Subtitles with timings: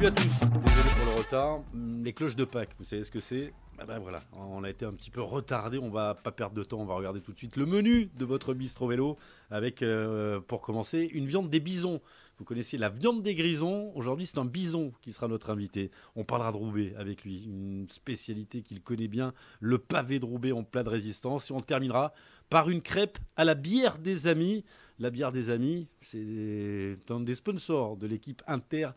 [0.00, 1.58] Salut à tous, désolé pour le retard.
[1.74, 3.52] Hum, les cloches de Pâques, vous savez ce que c'est
[3.82, 6.62] ah ben voilà, on a été un petit peu retardé, on va pas perdre de
[6.62, 9.16] temps, on va regarder tout de suite le menu de votre bistrot vélo
[9.50, 12.02] avec, euh, pour commencer, une viande des bisons.
[12.38, 15.90] Vous connaissez la viande des grisons, aujourd'hui c'est un bison qui sera notre invité.
[16.14, 20.52] On parlera de Roubaix avec lui, une spécialité qu'il connaît bien, le pavé de Roubaix
[20.52, 21.50] en plat de résistance.
[21.50, 22.12] Et on terminera
[22.50, 24.62] par une crêpe à la bière des amis.
[24.98, 28.88] La bière des amis, c'est un des sponsors de l'équipe Inter.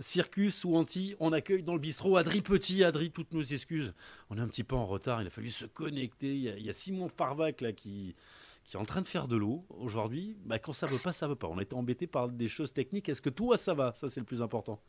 [0.00, 2.84] Circus ou Anti, on accueille dans le bistrot Adri Petit.
[2.84, 3.94] Adri, toutes nos excuses.
[4.30, 6.34] On est un petit peu en retard, il a fallu se connecter.
[6.34, 8.14] Il y a, Simon Farvac là qui,
[8.64, 10.36] qui est en train de faire de l'eau aujourd'hui.
[10.44, 11.46] Bah, quand ça veut pas, ça veut pas.
[11.46, 13.08] On a été embêté par des choses techniques.
[13.08, 13.92] Est-ce que toi, ça va?
[13.92, 14.80] Ça, c'est le plus important.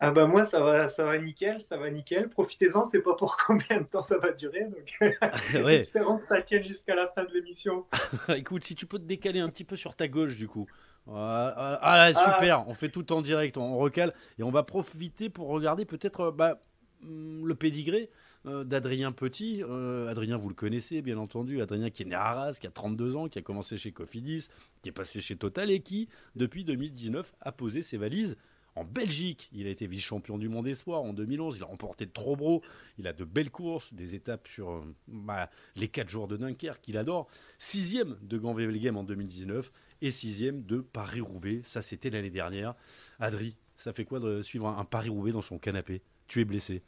[0.00, 2.28] Ah bah moi ça va ça va nickel, ça va nickel.
[2.28, 4.66] Profitez-en, c'est pas pour combien de temps ça va durer.
[4.66, 4.96] Donc
[5.68, 7.84] espérons que ça tienne jusqu'à la fin de l'émission.
[8.36, 10.68] Écoute, si tu peux te décaler un petit peu sur ta gauche du coup.
[11.10, 15.48] Ah, ah super, on fait tout en direct, on recale et on va profiter pour
[15.48, 16.60] regarder peut-être euh, bah,
[17.02, 18.10] hmm, le pédigré
[18.46, 19.62] euh, d'Adrien Petit.
[19.62, 22.70] Euh, Adrien, vous le connaissez bien entendu, Adrien qui est né à Arras, qui a
[22.70, 24.48] 32 ans, qui a commencé chez Cofidis,
[24.82, 28.36] qui est passé chez Total et qui, depuis 2019, a posé ses valises
[28.78, 29.50] en Belgique.
[29.52, 31.56] Il a été vice-champion du monde espoir en 2011.
[31.56, 32.62] Il a remporté de Trobro.
[32.98, 36.80] Il a de belles courses, des étapes sur euh, bah, les 4 jours de Dunkerque
[36.80, 37.28] qu'il adore.
[37.58, 39.72] Sixième de Grand Game en 2019
[40.02, 41.62] et sixième de Paris-Roubaix.
[41.64, 42.74] Ça, c'était l'année dernière.
[43.20, 46.02] Adri, ça fait quoi de suivre un Paris-Roubaix dans son canapé?
[46.26, 46.82] Tu es blessé.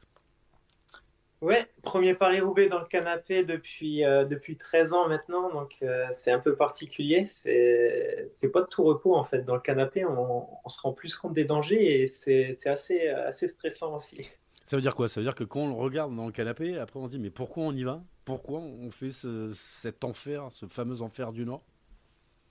[1.40, 6.30] Ouais, premier Paris-Roubaix dans le canapé depuis, euh, depuis 13 ans maintenant, donc euh, c'est
[6.32, 7.30] un peu particulier.
[7.32, 9.42] C'est, c'est pas de tout repos en fait.
[9.44, 13.08] Dans le canapé, on, on se rend plus compte des dangers et c'est, c'est assez,
[13.08, 14.28] assez stressant aussi.
[14.66, 15.08] Ça veut dire quoi?
[15.08, 17.18] Ça veut dire que quand on le regarde dans le canapé, après on se dit
[17.18, 18.04] mais pourquoi on y va?
[18.24, 21.64] Pourquoi on fait ce, cet enfer, ce fameux enfer du Nord?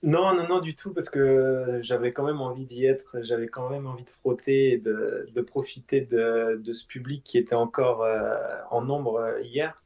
[0.02, 3.68] Non, non, non, du tout, parce que j'avais quand même envie d'y être, j'avais quand
[3.68, 8.34] même envie de frotter et de, profiter de, ce public qui était encore euh,
[8.70, 9.82] en nombre euh, hier.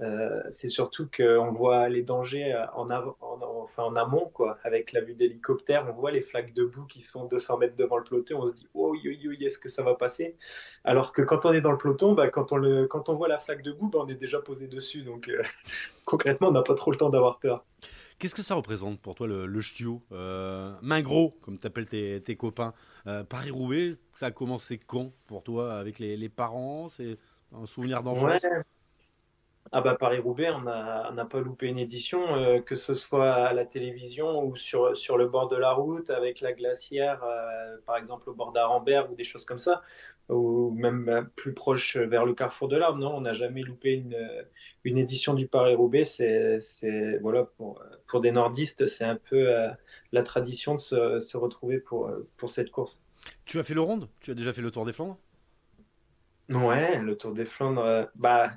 [0.00, 5.86] Euh, c'est surtout qu'on voit les dangers en, en, amont, quoi, avec la vue d'hélicoptère.
[5.88, 8.42] On voit les flaques de boue qui sont 200 mètres devant le peloton.
[8.42, 10.36] On se dit, oh, yo, yo, est-ce que ça va passer?
[10.82, 13.28] Alors que quand on est dans le peloton, bah, quand, on le, quand on voit
[13.28, 15.02] la flaque de boue, bah, on est déjà posé dessus.
[15.02, 15.30] Donc,
[16.04, 17.64] concrètement, on n'a pas trop le temps d'avoir peur.
[18.24, 22.22] Qu'est-ce que ça représente pour toi le, le ch'tio euh, Main gros, comme t'appelles tes,
[22.22, 22.72] tes copains.
[23.06, 27.18] Euh, Paris-Roubaix, ça a commencé quand pour toi Avec les, parents C'est
[27.54, 28.46] un souvenir d'enfance?
[29.72, 33.66] Ah bah Paris-Roubaix, on n'a pas loupé une édition, euh, que ce soit à la
[33.66, 37.22] télévision ou sur, sur le bord de la route, avec la glacière,
[37.84, 39.82] par exemple au bord d'Arambert ou des choses comme ça
[40.28, 42.98] ou même euh, plus proche vers le carrefour de l'Arbre.
[42.98, 44.16] Non, on n'a jamais loupé une,
[44.84, 46.04] une édition du Paris-Roubaix.
[46.04, 49.68] C'est, voilà, pour, pour des nordistes, c'est un peu euh,
[50.12, 53.00] la tradition de se, se, retrouver pour, pour cette course.
[53.44, 55.18] Tu as fait le ronde Tu as déjà fait le Tour des Flandres?
[56.50, 58.52] Ouais, le Tour des Flandres, euh, bah,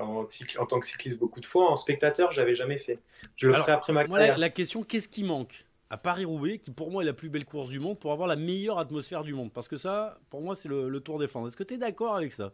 [0.00, 0.26] en,
[0.58, 2.98] en, tant que cycliste beaucoup de fois, en spectateur, j'avais jamais fait.
[3.36, 4.36] Je le ferai après ma carrière.
[4.36, 5.64] la question, qu'est-ce qui manque?
[5.90, 8.36] À Paris-Roubaix, qui pour moi est la plus belle course du monde, pour avoir la
[8.36, 9.52] meilleure atmosphère du monde.
[9.52, 11.48] Parce que ça, pour moi, c'est le, Tour des Flandres.
[11.48, 12.52] Est-ce que tu es d'accord avec ça?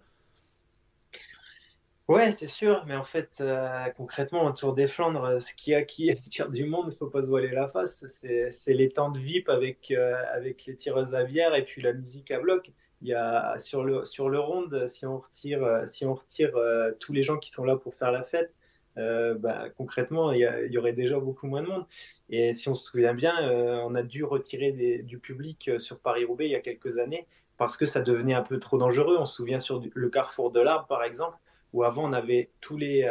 [2.08, 5.82] Ouais, c'est sûr, mais en fait, euh, concrètement, au Tour des Flandres, ce qui a
[5.82, 9.10] qui attire du monde, il ne faut pas se voiler la face, c'est les temps
[9.10, 12.70] de VIP avec, euh, avec les tireuses à et puis la musique à bloc.
[13.02, 14.40] Il y a, sur le, sur le
[14.88, 18.12] si on retire, si on retire euh, tous les gens qui sont là pour faire
[18.12, 18.54] la fête,
[18.98, 20.40] euh, bah, concrètement, il
[20.70, 21.86] y, aurait déjà beaucoup moins de monde.
[22.30, 26.00] Et si on se souvient bien, euh, on a dû retirer du public euh, sur
[26.00, 27.26] Paris-Roubaix il y a quelques années
[27.58, 29.16] parce que ça devenait un peu trop dangereux.
[29.18, 31.38] On se souvient sur le carrefour de l'Arbre, par exemple,
[31.72, 33.10] où avant on avait tous les,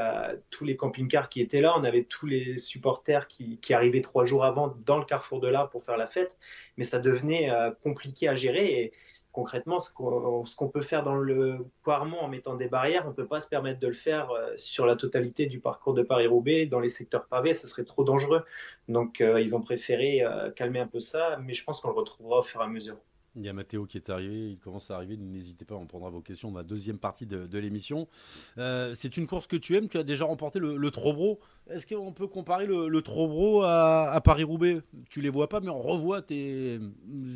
[0.61, 4.45] les camping-cars qui étaient là, on avait tous les supporters qui, qui, arrivaient trois jours
[4.45, 6.37] avant dans le carrefour de l'Arbre pour faire la fête,
[6.77, 8.81] mais ça devenait compliqué à gérer.
[8.81, 8.91] Et,
[9.35, 13.27] concrètement, ce qu'on peut faire dans le Poiremont en mettant des barrières, on ne peut
[13.27, 16.67] pas se permettre de le faire euh, sur la totalité du parcours de Paris-Roubaix.
[16.67, 18.45] Dans les secteurs pavés, ce serait trop dangereux.
[18.87, 21.95] Donc, euh, ils ont préféré euh, calmer un peu ça, mais je pense qu'on le
[21.95, 22.95] retrouvera au fur et à mesure.
[23.35, 26.09] Il y a Mathéo qui est arrivé, il commence à arriver, n'hésitez pas, on prendra
[26.09, 28.07] vos questions dans la deuxième partie de, l'émission.
[28.57, 31.39] Euh, c'est une course que tu aimes, tu as déjà remporté le, le Trobro.
[31.69, 34.81] Est-ce qu'on peut comparer le, le Trobro à, Paris-Roubaix?
[35.09, 36.79] Tu les vois pas, mais on revoit tes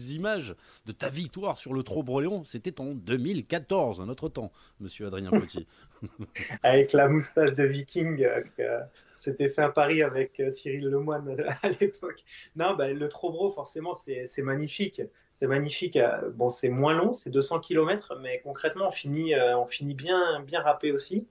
[0.09, 0.55] images
[0.85, 2.43] de ta victoire sur le Trobro-Léon.
[2.45, 5.67] C'était en 2014, un autre temps, monsieur Adrien Petit.
[6.63, 8.23] avec la moustache de viking,
[8.59, 8.79] euh,
[9.15, 12.23] c'était fait à Paris avec euh, Cyril Lemoine à l'époque.
[12.55, 15.01] Non, bah, le Trobro, forcément, c'est magnifique
[15.39, 15.95] c'est magnifique.
[15.95, 19.93] Euh, bon, c'est moins long, c'est 200 km, mais concrètement, on finit, euh, on finit
[19.93, 21.27] bien, bien râpé aussi.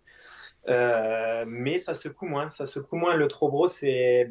[0.68, 2.50] Euh, mais ça secoue moins.
[2.50, 3.14] Ça secoue moins.
[3.14, 4.30] Le Trobro, c'est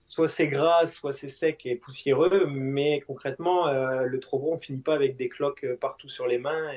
[0.00, 4.94] soit c'est gras, soit c'est sec et poussiéreux, mais concrètement, le trop on finit pas
[4.94, 6.72] avec des cloques partout sur les mains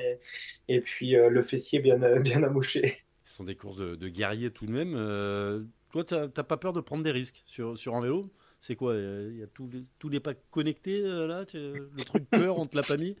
[0.68, 2.98] et, puis le fessier bien, bien amoché.
[3.24, 4.92] Ce sont des courses de, guerriers tout de même.
[5.90, 8.30] toi, tu n'as pas peur de prendre des risques sur, sur un vélo?
[8.66, 12.76] C'est quoi Il y a tous les, packs connectés là Le truc peur, on te
[12.76, 13.16] l'a pas mis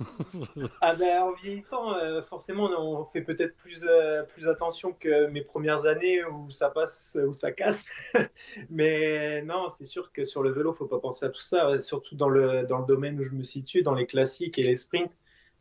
[0.80, 5.42] ah ben, en vieillissant, euh, forcément, on fait peut-être plus, euh, plus attention que mes
[5.42, 7.78] premières années où ça passe, où ça casse.
[8.70, 12.16] Mais non, c'est sûr que sur le vélo, faut pas penser à tout ça, surtout
[12.16, 15.12] dans le, dans le domaine où je me situe, dans les classiques et les sprints.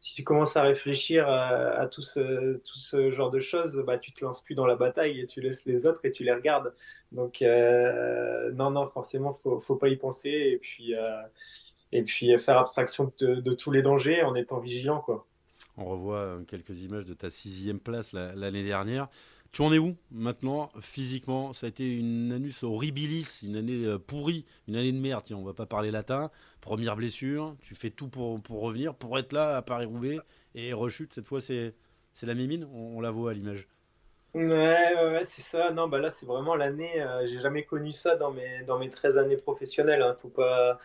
[0.04, 2.60] Si tu commences à réfléchir à, tout, ce,
[3.12, 5.86] genre de choses, bah, tu te lances plus dans la bataille et tu laisses les
[5.86, 6.74] autres et tu les regardes.
[7.14, 10.30] Donc, euh, non, non, forcément, faut, faut pas y penser.
[10.30, 10.94] Et puis,
[11.94, 15.00] et puis faire abstraction de, tous les dangers en étant vigilant.
[15.00, 15.26] Quoi.
[15.78, 19.08] On revoit euh, quelques images de ta sixième place l'année dernière.
[19.54, 21.54] Tu en es où maintenant physiquement?
[21.54, 25.24] Ça a été une annus horribilis, une année euh, pourrie, une année de merde.
[25.24, 26.32] Tiens, on va pas parler latin.
[26.60, 30.20] Première blessure, tu fais tout pour, pour revenir, pour être là à Paris-Roubaix
[30.56, 31.14] et rechute.
[31.14, 31.76] Cette fois, c'est
[32.24, 32.68] la mimine?
[32.74, 33.68] On, la voit à l'image.
[34.34, 35.72] Ouais, ouais, c'est ça.
[35.72, 37.00] Non, bah là, c'est vraiment l'année.
[37.00, 40.02] Euh, j'ai jamais connu ça dans mes, dans mes 13 années professionnelles.
[40.02, 40.18] Hein.
[40.20, 40.80] Faut pas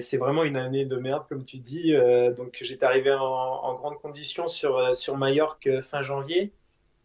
[0.00, 1.94] c'est vraiment une année de merde, comme tu dis.
[1.94, 6.52] Euh, donc, j'étais arrivé en, grande condition sur, euh, sur Majorque fin janvier.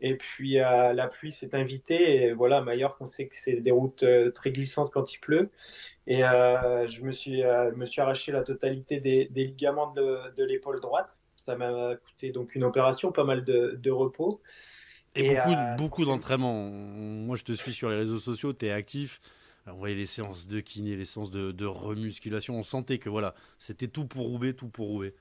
[0.01, 2.15] Et puis, la pluie s'est invitée.
[2.15, 4.03] Et voilà, Majorque, on sait que c'est des routes
[4.33, 5.49] très glissantes quand il pleut.
[6.07, 11.09] Et je me suis, me suis arraché la totalité des, ligaments de, de l'épaule droite.
[11.35, 14.41] Ça m'a coûté donc une opération, pas mal de, de repos.
[15.15, 16.69] Et, beaucoup, beaucoup d'entraînement.
[16.69, 19.19] Moi, je te suis sur les réseaux sociaux, tu es actif
[19.67, 22.55] on voyait les séances de kiné, les séances de, remusculation.
[22.55, 25.13] On sentait que voilà, c'était tout pour rouber, tout pour rouber.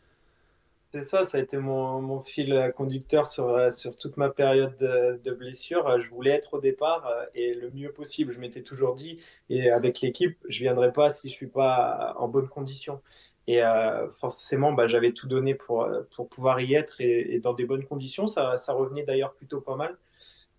[0.93, 6.01] C'est ça, ça a été mon, fil conducteur sur, sur toute ma période de, blessure.
[6.01, 8.33] Je voulais être au départ euh, et le mieux possible.
[8.33, 12.27] Je m'étais toujours dit, et avec l'équipe, je viendrai pas si je suis pas en
[12.29, 13.01] bonne condition.
[13.47, 15.89] Et euh, forcément, bah, j'avais tout donné pour,
[16.31, 18.27] pouvoir y être et, dans des bonnes conditions.
[18.27, 19.97] Ça, revenait d'ailleurs plutôt pas mal.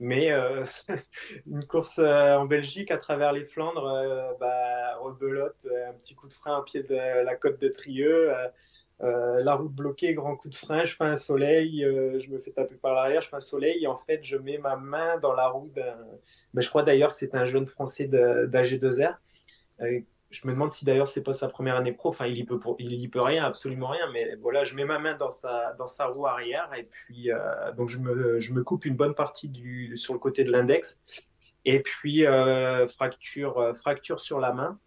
[0.01, 0.65] Mais euh,
[1.47, 6.27] une course euh, en Belgique à travers les Flandres, euh, bah, rebelote, un petit coup
[6.27, 8.33] de frein au pied de la côte de Trieux,
[9.01, 12.75] la route bloquée, grand coup de frein, je fais un soleil, je me fais taper
[12.75, 15.47] par l'arrière, je fais un soleil et en fait je mets ma main dans la
[15.47, 15.97] roue d'un.
[16.53, 19.17] Bah, je crois d'ailleurs que c'est un jeune français d'AG2R
[20.31, 22.09] je me demande si d'ailleurs c'est pas sa première année pro.
[22.09, 24.09] Enfin, il y peut, il y peut rien, absolument rien.
[24.11, 27.71] Mais voilà, je mets ma main dans sa, dans sa roue arrière et puis euh,
[27.73, 30.99] donc je me, je me coupe une bonne partie du, sur le côté de l'index.
[31.65, 34.79] Et puis euh, fracture, euh, fracture sur la main,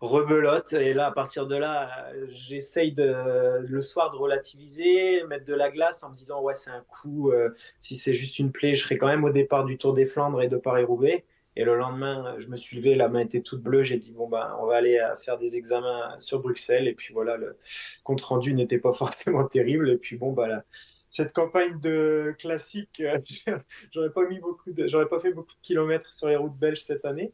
[0.00, 0.72] rebelote.
[0.72, 5.70] Et là, à partir de là, j'essaye de, le soir de relativiser, mettre de la
[5.70, 7.32] glace en me disant ouais c'est un coup.
[7.78, 10.42] si c'est juste une plaie, je serai quand même au départ du Tour des Flandres
[10.42, 11.24] et de Paris-Roubaix.
[11.54, 13.82] Et le lendemain, je me suis levé, la main était toute bleue.
[13.82, 16.88] J'ai dit, bon, ben, on va aller euh, faire des examens sur Bruxelles.
[16.88, 17.58] Et puis voilà, le
[18.04, 19.90] compte rendu n'était pas forcément terrible.
[19.90, 20.64] Et puis bon, bah,
[21.10, 23.18] cette campagne de classique, euh,
[23.92, 27.04] j'aurais pas mis beaucoup j'aurais pas fait beaucoup de kilomètres sur les routes belges cette
[27.04, 27.32] année.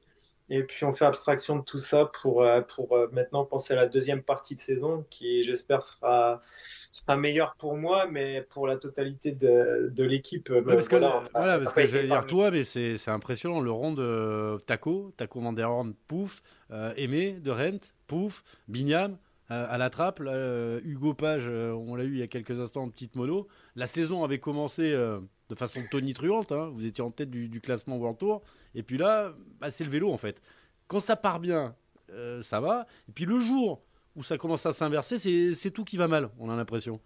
[0.50, 3.86] Et puis on fait abstraction de tout ça pour, euh, pour maintenant penser à la
[3.86, 6.42] deuxième partie de saison qui, j'espère, sera
[6.92, 10.50] sera meilleur pour moi, mais pour la totalité de, de l'équipe.
[10.50, 13.60] Euh, parce que, voilà, parce que j'allais dire toi, mais c'est impressionnant.
[13.60, 19.16] Le rond de Taco, Taco Van der Horn, pouf, euh, Aimé de Rent, pouf, Bignam.
[19.50, 20.20] Euh, à la trappe,
[20.84, 23.48] Hugo Page, on l'a eu il y a quelques instants en petite mono.
[23.76, 26.52] La saison avait commencé de façon tonitruante.
[26.52, 26.70] Hein.
[26.74, 28.42] Vous étiez en tête du, classement World Tour.
[28.78, 30.40] Et puis là, bah, c'est le vélo en fait.
[30.86, 31.74] Quand ça part bien,
[32.40, 32.86] ça va.
[33.08, 33.82] Et puis le jour
[34.16, 35.18] où ça commence à s'inverser,
[35.54, 37.00] c'est tout qui va mal, on a l'impression.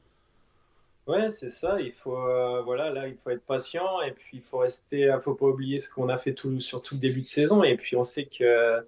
[1.09, 1.81] Ouais, c'est ça.
[1.81, 5.35] Il faut, euh, voilà, là, il faut être patient et puis il faut rester, faut
[5.35, 7.65] pas oublier ce qu'on a fait sur tout le début de saison.
[7.65, 8.85] Et puis on sait que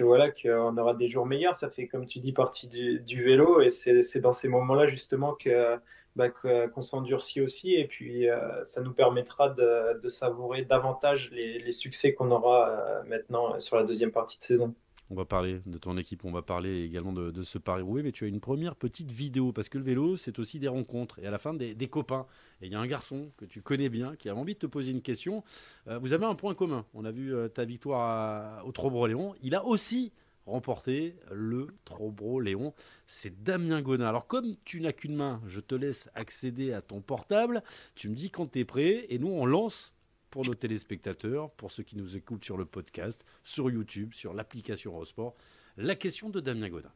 [0.00, 1.56] voilà, qu'on aura des jours meilleurs.
[1.56, 5.76] Ça fait, comme tu dis, partie du, vélo et c'est dans ces moments-là justement que
[6.16, 12.14] bah, qu'on s'endurcit aussi et puis euh, ça nous permettra de, savourer davantage les, succès
[12.14, 14.74] qu'on aura euh, maintenant sur la deuxième partie de saison.
[15.08, 18.24] On va parler de ton équipe, on va parler également de, ce Paris-Roubaix, mais tu
[18.24, 21.30] as une première petite vidéo, parce que le vélo, c'est aussi des rencontres, et à
[21.30, 22.26] la fin, des, copains.
[22.60, 24.66] Et il y a un garçon que tu connais bien, qui a envie de te
[24.66, 25.44] poser une question.
[25.86, 26.84] Euh, vous avez un point commun.
[26.92, 29.34] On a vu euh, ta victoire au Trobro-Léon.
[29.42, 30.12] Il a aussi
[30.46, 32.72] remporté le Trobro-Léon.
[33.06, 34.06] C'est Damien Gonin.
[34.06, 37.62] Alors, comme tu n'as qu'une main, je te laisse accéder à ton portable.
[37.94, 39.92] Tu me dis quand tu es prêt, et nous, on lance
[40.30, 44.92] pour nos téléspectateurs, pour ceux qui nous écoutent sur le podcast, sur YouTube, sur l'application
[44.92, 45.34] Eurosport,
[45.76, 46.92] la question de Damien Godin.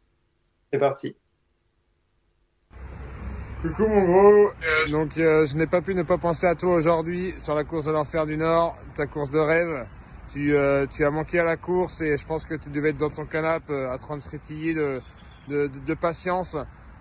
[0.73, 1.15] C'est parti.
[3.63, 4.51] Coucou mon gros,
[4.91, 7.85] donc euh, je n'ai pas pu ne pas penser à toi aujourd'hui sur la course
[7.85, 9.87] de l'enfer du Nord, ta course de rêve.
[10.33, 12.99] Tu, euh, tu as manqué à la course et je pense que tu devais être
[12.99, 15.01] dans ton canapé euh, à train de frétiller de,
[15.49, 16.57] de, de, de patience.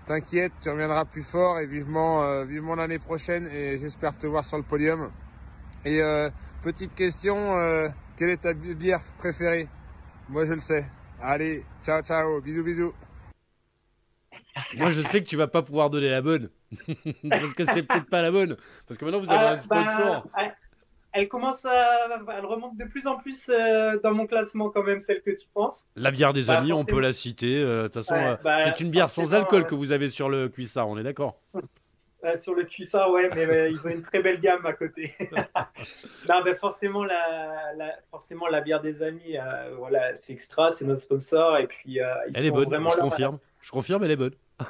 [0.07, 4.45] T'inquiète, tu reviendras plus fort et vivement, euh, vivement l'année prochaine et j'espère te voir
[4.45, 5.11] sur le podium.
[5.85, 6.29] Et euh,
[6.63, 9.67] petite question, euh, quelle est ta bi- bière préférée?
[10.29, 10.85] Moi je le sais.
[11.21, 12.93] Allez, ciao ciao, bisous bisous.
[14.71, 16.49] Moi, je sais que tu vas pas pouvoir donner la bonne.
[17.37, 18.57] Parce que c'est peut-être pas la bonne.
[18.87, 20.27] Parce que maintenant, vous avez Ah, un sponsor.
[20.33, 20.55] bah,
[21.13, 22.07] elle, commence à.
[22.37, 25.47] Elle remonte de plus en plus euh, dans mon classement, quand même, celle que tu
[25.53, 25.85] penses.
[25.95, 27.57] La bière des Bah, amis, on peut la citer.
[27.57, 30.09] euh, De toute façon, Ouais, euh, bah, c'est une bière sans alcool que vous avez
[30.09, 31.39] sur le cuissard, on est d'accord
[32.41, 35.13] sur le cuissard, ouais, mais ils ont une très belle gamme à côté.
[36.29, 41.01] non, forcément, la, la- forcément, la bière des amis, euh, voilà, c'est extra, c'est notre
[41.01, 41.57] sponsor.
[41.57, 43.01] Et puis, ils Elle est bonne, vraiment je là.
[43.03, 43.39] confirme.
[43.61, 44.35] Je confirme, elle est bonne.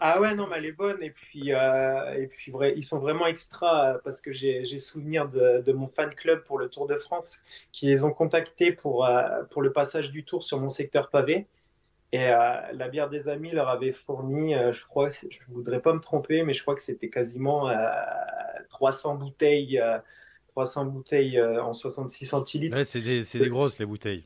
[0.00, 1.02] Ah ouais, non, mais elle est bonne.
[1.02, 5.28] Et puis, euh, et puis vrai, ils sont vraiment extra euh, parce que j'ai souvenir
[5.28, 9.06] de, de mon fan club pour le Tour de France qui les ont contactés pour,
[9.06, 11.46] euh, pour le passage du Tour sur mon secteur pavé.
[12.12, 16.00] Et euh, la bière des amis leur avait fourni, je crois, je voudrais pas me
[16.00, 17.74] tromper, mais je crois que c'était quasiment euh,
[18.70, 19.98] 300 bouteilles, euh,
[20.48, 22.76] 300 bouteilles en 66 centilitres.
[22.76, 24.24] Ouais, c'est des, c'est des grosses, les bouteilles.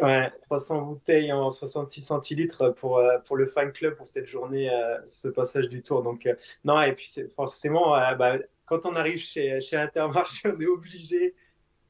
[0.00, 4.68] Ouais, 300 bouteilles en 66 centilitres pour, euh, pour le fan club pour cette journée,
[4.68, 6.02] euh, ce passage du tour.
[6.02, 6.34] Donc, euh,
[6.64, 11.34] non, et puis forcément, bah, quand on arrive chez, chez Intermarché, on est obligé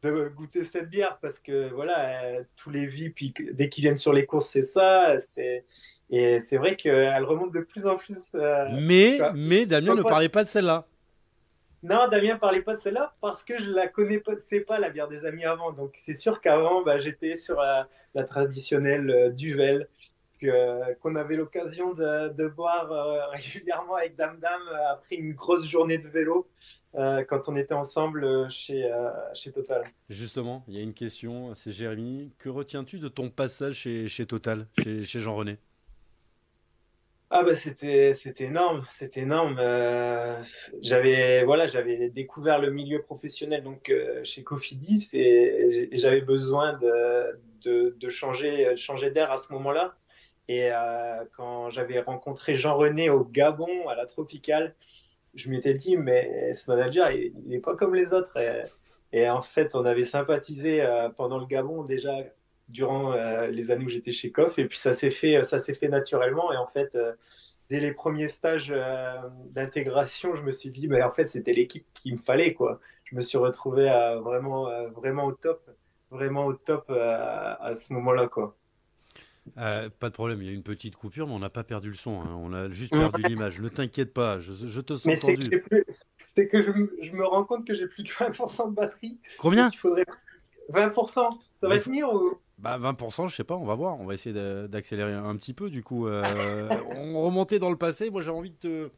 [0.02, 4.26] de goûter cette bière parce que voilà, tous les VIP, dès qu'ils viennent sur les
[4.26, 5.18] courses, c'est ça.
[5.18, 5.64] C'est,
[6.10, 8.36] et c'est vrai qu'elle remonte de plus en plus.
[8.82, 10.86] Mais, mais Damien ne parlait pas de celle-là.
[11.84, 14.88] Non, Damien parlait pas de celle-là parce que je la connais pas, c'est pas la
[14.90, 15.70] bière des amis avant.
[15.72, 19.88] Donc c'est sûr qu'avant, bah, j'étais sur la, la traditionnelle euh, Duvel
[20.40, 25.66] que- qu'on avait l'occasion de, boire euh, régulièrement avec Dame Dame euh, après une grosse
[25.66, 26.48] journée de vélo
[26.94, 29.84] euh, quand on était ensemble euh, chez, euh, chez Total.
[30.08, 32.32] Justement, il y a une question, c'est Jérémy.
[32.38, 35.58] Que retiens-tu de ton passage chez, chez Total, chez, chez Jean-René?
[37.30, 39.56] Ah bah c'était c'était énorme, c'était énorme.
[39.58, 40.42] Euh,
[40.82, 47.96] j'avais voilà, j'avais découvert le milieu professionnel donc euh, chez Cofidis et, j'avais besoin de,
[47.98, 49.96] de, changer changer d'air à ce moment-là.
[50.48, 54.74] Et euh, quand j'avais rencontré Jean-René au Gabon à la Tropicale,
[55.34, 58.36] je m'étais dit mais ce manager il, il est pas comme les autres.
[59.12, 60.84] Et, en fait, on avait sympathisé
[61.16, 62.12] pendant le Gabon déjà
[62.68, 65.74] durant euh, les années où j'étais chez Coff et puis ça s'est fait ça s'est
[65.74, 66.52] fait naturellement.
[66.52, 67.12] Et en fait euh,
[67.70, 69.16] dès les premiers stages euh,
[69.50, 72.80] d'intégration je me suis dit mais en fait c'était l'équipe qu'il me fallait quoi.
[73.04, 75.68] Je me suis retrouvé à vraiment vraiment au top
[76.10, 78.56] vraiment au top à ce moment-là quoi.
[79.58, 81.88] Euh, Pas de problème, il y a une petite coupure, mais on n'a pas perdu
[81.88, 82.22] le son.
[82.22, 82.34] hein.
[82.36, 83.60] On a juste perdu l'image.
[83.60, 85.50] Ne t'inquiète pas, je, je te sens mais c'est que, tendu.
[85.50, 85.84] j'ai plus-
[86.28, 89.18] c'est que je, me- je me rends compte que j'ai plus que 20% de batterie.
[89.36, 89.70] Combien?
[89.72, 90.04] Il faudrait
[90.68, 92.40] 20% ça Mais va tenir ou...
[92.58, 93.98] Bah 20%, je sais pas, on va voir.
[94.00, 96.06] On va essayer d'a- d'accélérer un petit peu du coup.
[96.06, 98.10] Euh, on remontait dans le passé.
[98.10, 98.90] Moi j'ai envie de te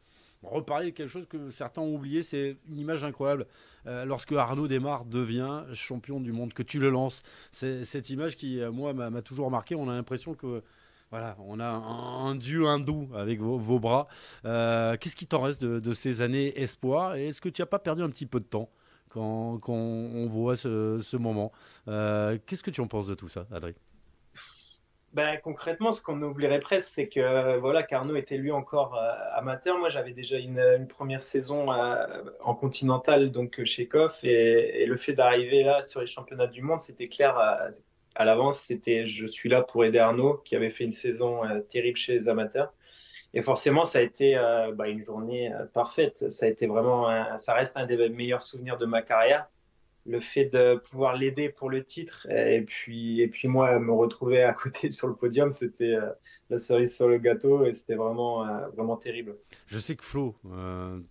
[0.43, 2.21] reparler de quelque chose que certains ont oublié.
[2.23, 3.47] C'est une image incroyable.
[3.87, 7.23] Euh, lorsque Arnaud Desmar devient champion du monde, que tu le lances.
[7.51, 9.75] C'est cette image qui, euh, moi, m'a m'a toujours marqué.
[9.75, 10.61] On a l'impression que.
[11.09, 14.07] Voilà, on a un, un dieu hindou avec vos, vos bras.
[14.43, 17.65] Euh, Qu'est-ce qui t'en reste de, de ces années espoir Et est-ce que tu n'as
[17.65, 18.69] pas perdu un petit peu de temps?
[19.09, 21.51] Quand, on voit ce, moment
[21.87, 23.73] Euh, Qu'est-ce que tu en penses de tout ça, Adrien?
[25.13, 29.77] Ben, concrètement, ce qu'on oublierait presque, c'est que voilà, Carnot était lui encore euh, amateur.
[29.77, 32.05] Moi, j'avais déjà une, première saison euh,
[32.41, 36.81] en continental, donc chez Koff, et, le fait d'arriver là sur les championnats du monde,
[36.81, 38.59] c'était clair à, l'avance.
[38.59, 42.29] C'était je suis là pour aider Arnaud, qui avait fait une saison terrible chez les
[42.29, 42.73] amateurs.
[43.33, 46.31] Et forcément, ça a été euh, bah, une journée euh, parfaite.
[46.31, 49.47] Ça a été vraiment, ça reste un des meilleurs souvenirs de ma carrière
[50.05, 54.41] le fait de pouvoir l'aider pour le titre et puis et puis moi me retrouver
[54.41, 56.09] à côté sur le podium c'était euh,
[56.49, 60.35] la cerise sur le gâteau et c'était vraiment vraiment terrible Je sais que Flo,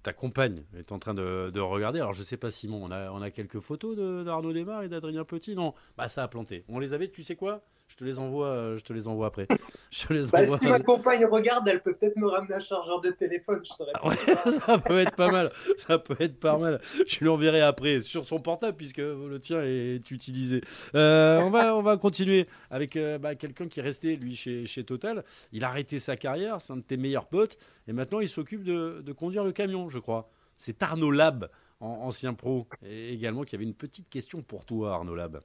[0.03, 1.99] ta compagne, est en train de, de regarder.
[1.99, 4.89] Alors, je sais pas, Simon, on a, on a quelques photos de- d'Arnaud Desmar et
[4.89, 5.55] d'Adrien Petit?
[5.55, 6.65] Non, bah ça a planté.
[6.69, 7.63] On les avait, tu sais quoi?
[7.89, 9.47] Je te les envoie, euh, je te les envoie après.
[9.91, 10.59] Je te les bah, envoie.
[10.59, 14.51] si ma compagne regarde elle peut peut-être me ramener un chargeur de téléphone je Ouais,
[14.67, 15.49] ça peut être pas mal.
[15.77, 16.81] Ça peut être pas mal.
[17.07, 20.61] Je lui enverrai après sur son portable puisque le tien est utilisé.
[20.95, 24.67] Euh, on va on va continuer avec euh, bah, quelqu'un qui est resté lui chez,
[24.67, 25.25] chez Total.
[25.53, 28.65] Il a arrêté sa carrière, c'est un de tes meilleurs potes et maintenant il s'occupe
[28.65, 30.29] de, de conduire le camion, je crois.
[30.59, 31.49] C'est Arnaud Lab,
[31.81, 35.41] en- ancien pro, et également qui avait une petite question pour toi, Arnaud Lab.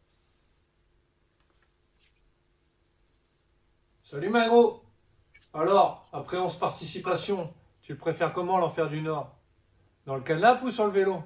[4.11, 4.83] Salut Magro
[5.53, 9.33] Alors, après 11 participations, tu préfères comment l'enfer du Nord?
[10.05, 11.23] Dans le canap ou sur le vélo?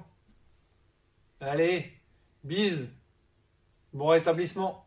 [1.40, 1.94] Allez,
[2.44, 2.88] bise
[3.92, 4.86] Bon rétablissement.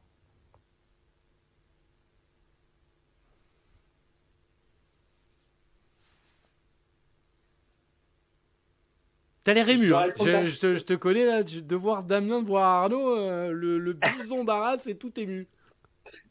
[9.43, 10.07] T'as l'air ému, hein.
[10.17, 13.91] je, te, je, te, connais là, de voir Damien, de voir Arnaud, euh, le, le,
[13.91, 15.49] bison d'Arras est tout ému.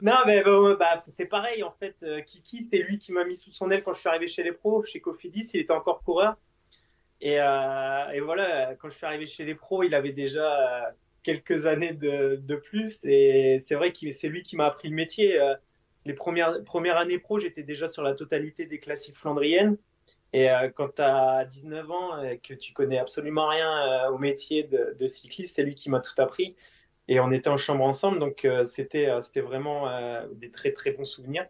[0.01, 1.95] Non, mais bah, c'est pareil en fait.
[2.03, 4.43] Euh, Kiki, c'est lui qui m'a mis sous son aile quand je suis arrivé chez
[4.43, 4.83] les pros.
[4.83, 6.37] Chez Cofidis, il était encore coureur.
[7.21, 10.93] Et, euh, voilà, quand je suis arrivé chez les pros, il avait déjà
[11.23, 12.99] quelques années de, plus.
[13.03, 15.39] Et c'est vrai que c'est lui qui m'a appris le métier.
[16.05, 19.77] Les premières, années pro, j'étais déjà sur la totalité des classiques flandriennes.
[20.31, 24.17] Et euh, quand tu as 19 ans et que tu connais absolument rien euh, au
[24.17, 26.55] métier de cycliste, c'est lui qui m'a tout appris.
[27.09, 29.89] Et on était en chambre ensemble, donc euh, c'était c'était vraiment
[30.31, 31.45] des très très bons souvenirs.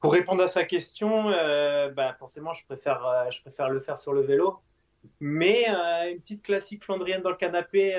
[0.00, 4.20] Pour répondre à sa question, bah, forcément, je préfère, je préfère le faire sur le
[4.20, 4.58] vélo.
[5.20, 5.66] Mais
[6.10, 7.96] une petite classique flandrienne dans le canapé,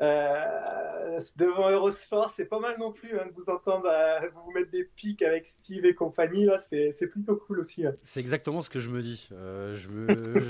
[0.00, 4.70] euh, devant Eurosport, c'est pas mal non plus hein, de vous entendre euh, vous mettre
[4.70, 6.48] des pics avec Steve et compagnie.
[6.70, 7.86] C'est plutôt cool aussi.
[7.86, 7.94] Hein.
[8.02, 9.28] C'est exactement ce que je me dis.
[9.32, 9.76] Euh,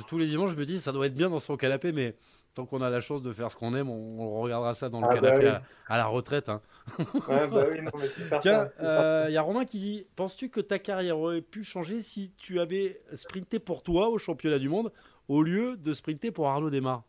[0.09, 2.15] tous les dimanches, je me dis ça doit être bien dans son canapé, mais
[2.55, 5.07] tant qu'on a la chance de faire ce qu'on aime, on, regardera ça dans le
[5.09, 6.49] ah, bah canapé à, la retraite.
[6.49, 6.61] Hein.
[7.29, 8.71] Ouais, bah oui, non, mais Tiens,
[9.29, 12.61] il y a Romain qui dit Penses-tu que ta carrière aurait pu changer si tu
[12.61, 14.93] avais sprinté pour toi au championnat du monde
[15.29, 17.05] au lieu de sprinter pour Arnaud Desmar?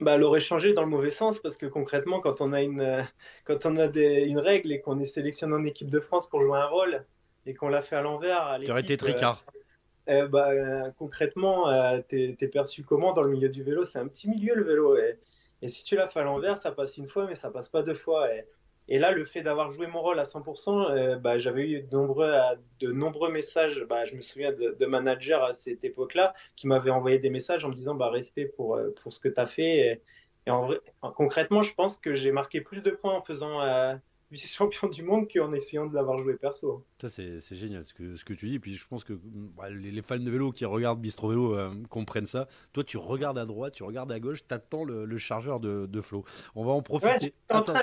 [0.00, 2.80] Bah, elle aurait changé dans le mauvais sens parce que concrètement, quand on a une,
[2.80, 3.02] euh,
[3.44, 6.42] quand on a des, une règle et qu'on est sélectionné en équipe de France pour
[6.42, 7.04] jouer un rôle
[7.46, 8.58] et qu'on l'a fait à l'envers.
[8.64, 9.44] Tu aurais été tricard.
[9.48, 9.57] Euh,
[10.08, 11.66] euh, bah, concrètement,
[12.08, 13.84] tu es, perçu comment dans le milieu du vélo?
[13.84, 14.96] C'est un petit milieu le vélo.
[14.96, 17.82] Et, si tu l'as fait à l'envers, ça passe une fois, mais ça passe pas
[17.82, 18.28] deux fois.
[18.88, 21.94] Et, là, le fait d'avoir joué mon rôle à 100%, euh, bah, j'avais eu de
[21.94, 22.32] nombreux,
[22.82, 23.84] nombreux messages.
[23.88, 27.68] Bah, je me souviens de, managers à cette époque-là qui m'avaient envoyé des messages en
[27.68, 30.00] me disant bah, respect pour, euh, pour ce que tu as fait.
[30.46, 30.80] Et, en vrai,
[31.14, 33.94] concrètement, je pense que j'ai marqué plus de points en faisant euh,
[34.30, 36.84] vice-champion du monde qu'en essayant de l'avoir joué perso.
[37.00, 38.54] Ça, c'est génial ce que, ce que tu dis.
[38.56, 39.14] Et puis, je pense que
[39.56, 42.46] bah, les, fans de vélo qui regardent Bistro Vélo euh, comprennent ça.
[42.72, 46.00] Toi, tu regardes à droite, tu regardes à gauche, tu attends le, chargeur de, de
[46.00, 46.24] Flo.
[46.54, 47.34] On va en profiter.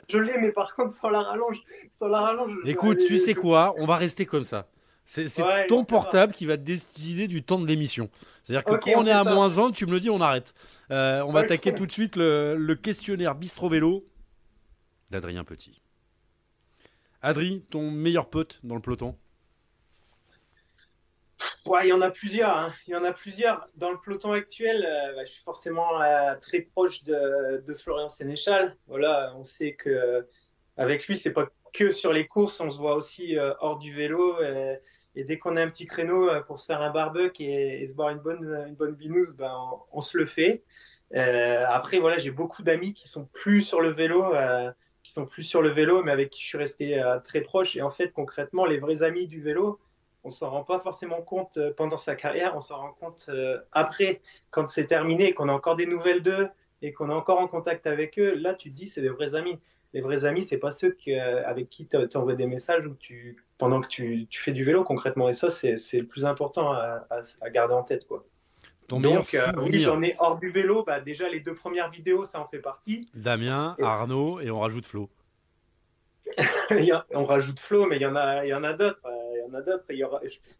[0.08, 1.62] je l'ai, mais par contre, sans la rallonge.
[1.92, 3.74] Sans la rallonge Écoute, tu sais quoi?
[3.78, 4.68] On va rester comme ça.
[5.08, 5.28] C'est
[5.68, 8.10] ton portable qui va décider du temps de l'émission.
[8.44, 10.54] C'est-à-dire que quand on, est à moins 1, tu me le dis, on arrête.
[10.92, 14.04] Euh, on va attaquer tout de suite le, le questionnaire Bistro Vélo
[15.12, 15.82] d'Adrien Petit.
[17.26, 19.18] Adri, ton meilleur pote dans le peloton
[21.66, 22.56] Ouais, il y en a plusieurs.
[22.56, 22.72] Hein.
[22.86, 23.68] Il y en a plusieurs.
[23.78, 28.78] Dans le peloton actuel, euh, bah, je suis forcément euh, très proche de, Florian Sénéchal.
[28.86, 30.22] Voilà, on sait que euh,
[30.78, 34.40] avec lui, c'est pas que sur les courses, on se voit aussi hors du vélo.
[35.16, 38.10] Et, dès qu'on a un petit créneau pour se faire un barbecue et, se boire
[38.10, 39.52] une bonne, une bonne binouse, ben,
[39.92, 40.64] on, se le fait.
[41.12, 44.32] après, voilà, j'ai beaucoup d'amis qui sont plus sur le vélo
[45.06, 47.76] qui sont plus sur le vélo, mais avec qui je suis resté euh, très proche.
[47.76, 49.80] Et en fait, concrètement, les vrais amis du vélo,
[50.24, 53.60] on s'en rend pas forcément compte euh, pendant sa carrière, on s'en rend compte euh,
[53.72, 56.50] après, quand c'est terminé, qu'on a encore des nouvelles d'eux
[56.82, 58.34] et qu'on est encore en contact avec eux.
[58.34, 59.60] Là, tu te dis, c'est des vrais amis.
[59.94, 60.98] Les vrais amis, c'est pas ceux
[61.46, 65.30] avec qui tu envoies des messages ou tu, pendant que tu, fais du vélo concrètement.
[65.30, 67.08] Et ça, c'est le plus important à,
[67.42, 68.06] à garder en tête.
[68.06, 68.26] quoi.
[68.88, 70.84] Ton Donc, euh, oui, j'en ai hors du vélo.
[70.84, 73.10] Bah, déjà, les deux premières vidéos, ça en fait partie.
[73.16, 75.10] Damien, Arnaud, et on rajoute Flo.
[77.12, 79.00] on rajoute Flo, mais il y en a, il y en a d'autres.
[79.36, 79.86] Il y en a d'autres.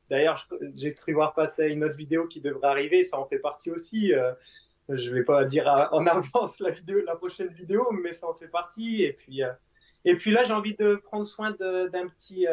[0.10, 3.04] D'ailleurs, j'ai cru voir passer une autre vidéo qui devrait arriver.
[3.04, 4.14] Ça en fait partie aussi.
[4.14, 4.32] Euh,
[4.90, 8.48] je vais pas dire en avance la vidéo, la prochaine vidéo, mais ça en fait
[8.48, 9.04] partie.
[9.04, 9.52] Et puis, euh,
[10.04, 12.48] et puis là, j'ai envie de prendre soin d'un petit,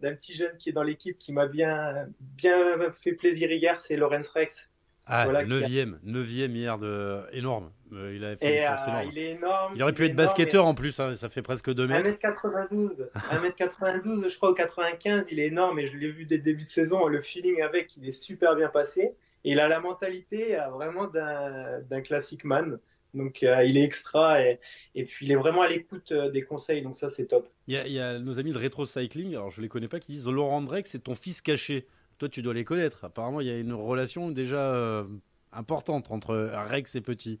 [0.00, 3.80] d'un petit jeune qui est dans l'équipe qui m'a bien, bien fait plaisir hier.
[3.80, 4.68] C'est Lorenz Rex.
[5.08, 7.22] Ah, voilà, 9ème, 9ème hier, de...
[7.32, 7.70] énorme.
[7.94, 9.72] Euh, il, a fait euh, il est énorme.
[9.74, 12.10] Il aurait pu être basketteur en plus, hein, ça fait presque 2 mètres.
[12.10, 16.42] 1m92, 1m92, je crois, au 95, il est énorme et je l'ai vu dès le
[16.42, 17.06] début de saison.
[17.06, 19.14] Le feeling avec, il est super bien passé.
[19.44, 22.78] Et il a la mentalité euh, vraiment d'un classic man.
[23.14, 24.60] Donc il est extra et,
[24.94, 27.48] et, puis il est vraiment à l'écoute des conseils, donc ça c'est top.
[27.66, 29.88] Il y, a, il y, a, nos amis de Retro Cycling, alors je les connais
[29.88, 31.86] pas, qui disent Laurent Drake c'est ton fils caché.
[32.18, 33.04] Toi, tu dois les connaître.
[33.04, 35.04] Apparemment, il y a une relation déjà euh,
[35.52, 37.40] importante entre Rex et Petit.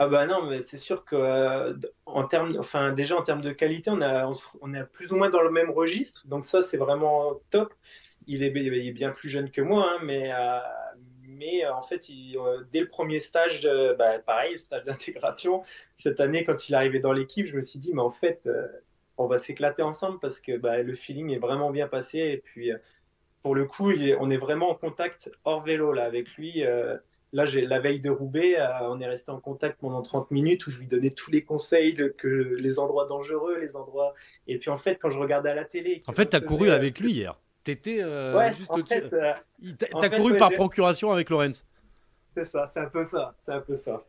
[0.00, 1.74] Ah bah non, mais c'est sûr que euh,
[2.06, 4.28] en termes, enfin déjà en termes de qualité, on a,
[4.60, 6.26] on, est plus ou moins dans le même registre.
[6.26, 7.74] Donc ça, c'est vraiment top.
[8.26, 10.58] Il est, il est, bien plus jeune que moi, hein, mais euh,
[11.22, 12.06] mais en fait,
[12.72, 13.68] dès le premier stage,
[13.98, 15.62] bah, pareil, le stage d'intégration,
[15.96, 18.48] cette année, quand il est arrivé dans l'équipe, je me suis dit, mais en fait,
[19.18, 22.18] on va s'éclater ensemble parce que bah, le feeling est vraiment bien passé.
[22.18, 22.70] Et puis,
[23.44, 26.64] pour le coup, on est vraiment en contact hors vélo là avec lui.
[26.64, 26.96] Euh,
[27.34, 30.70] là, j'ai la veille de Roubaix, on est resté en contact pendant 30 minutes où
[30.70, 34.14] je lui donnais tous les conseils, de, que les endroits dangereux, les endroits.
[34.46, 36.02] Et puis en fait, quand je regardais à la télé.
[36.06, 37.38] En fait, tu as couru avec lui hier.
[37.64, 39.02] T'étais euh, juste au-dessus.
[39.76, 41.66] T'as couru par procuration avec Lorenz.
[42.34, 44.06] C'est ça, c'est un peu ça, c'est un peu ça.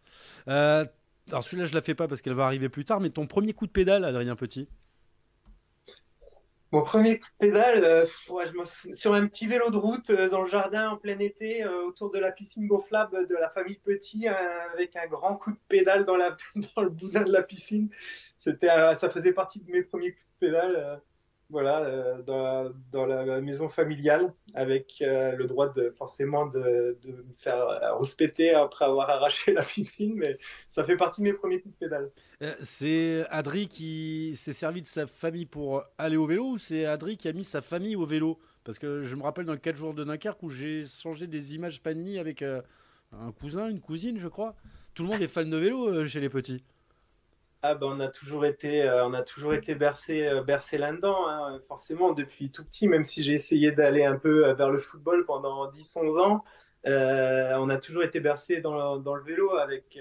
[0.47, 0.85] Euh,
[1.27, 3.51] alors celui-là, je la fais pas parce qu'elle va arriver plus tard, mais ton premier
[3.51, 4.69] coup de pédale, Adrien Petit?
[6.75, 8.05] Mon premier coup de pédale, euh,
[8.91, 12.33] sur un petit vélo de route dans le jardin en plein été, autour de la
[12.33, 17.21] piscine gonflable de la famille Petit, avec un grand coup de pédale dans le boudin
[17.21, 17.89] de la piscine.
[18.39, 21.01] C'était, ça faisait partie de mes premiers coups de pédale
[21.49, 22.21] voilà, euh,
[22.91, 27.67] dans, la maison familiale, avec euh, le droit de forcément de, me faire
[27.99, 30.37] respecter après avoir arraché la piscine, mais
[30.69, 32.11] ça fait partie de mes premiers coups de pédale.
[32.41, 36.85] Euh, c'est Adri qui s'est servi de sa famille pour aller au vélo ou c'est
[36.85, 38.39] Adri qui a mis sa famille au vélo?
[38.63, 41.53] Parce que je me rappelle dans le 4 jours de Dunkerque où j'ai changé des
[41.53, 42.63] images Panini avec un
[43.39, 44.55] cousin, une cousine, je crois.
[44.95, 46.63] Tout le monde est fan de vélo chez les petits.
[47.67, 51.27] Ah ben, on a toujours été, euh, on a toujours été bercé, euh, bercé là-dedans,
[51.27, 54.77] hein, forcément depuis tout petit, même si j'ai essayé d'aller un peu euh, vers le
[54.77, 56.43] football pendant 10-11 ans,
[56.85, 59.97] on a toujours été bercé dans, le vélo avec,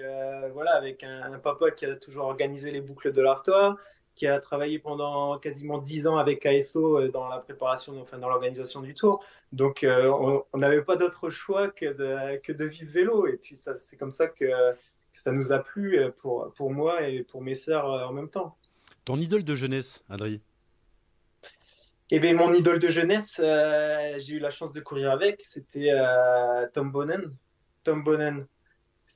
[0.53, 3.77] voilà, avec un, papa qui a toujours organisé les boucles de l'Artois,
[4.13, 8.81] qui a travaillé pendant quasiment 10 ans avec ASO dans la préparation, enfin dans l'organisation
[8.81, 9.23] du Tour.
[9.53, 13.25] Donc on n'avait pas d'autre choix que de, que de vivre vélo.
[13.25, 14.45] Et puis c'est comme ça que
[15.21, 18.29] ça nous a plu euh, pour, pour moi et pour mes sœurs euh, en même
[18.29, 18.57] temps.
[19.05, 20.39] Ton idole de jeunesse, Adrien
[22.11, 25.91] eh bien, mon idole de jeunesse, euh, j'ai eu la chance de courir avec, c'était
[26.71, 27.33] Tom Bonnen.
[27.83, 28.45] Tom Bonnen,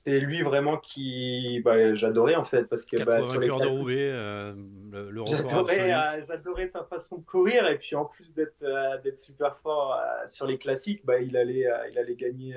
[0.10, 4.10] c'est lui vraiment qui bah, j'adorais en fait parce que bah, sur les de Roubaix,
[4.12, 4.54] euh,
[4.92, 9.58] le, euh, J'adorais, sa façon de courir et puis en plus d'être euh, d'être super
[9.60, 12.56] fort sur les classiques, bah, il allait il allait gagner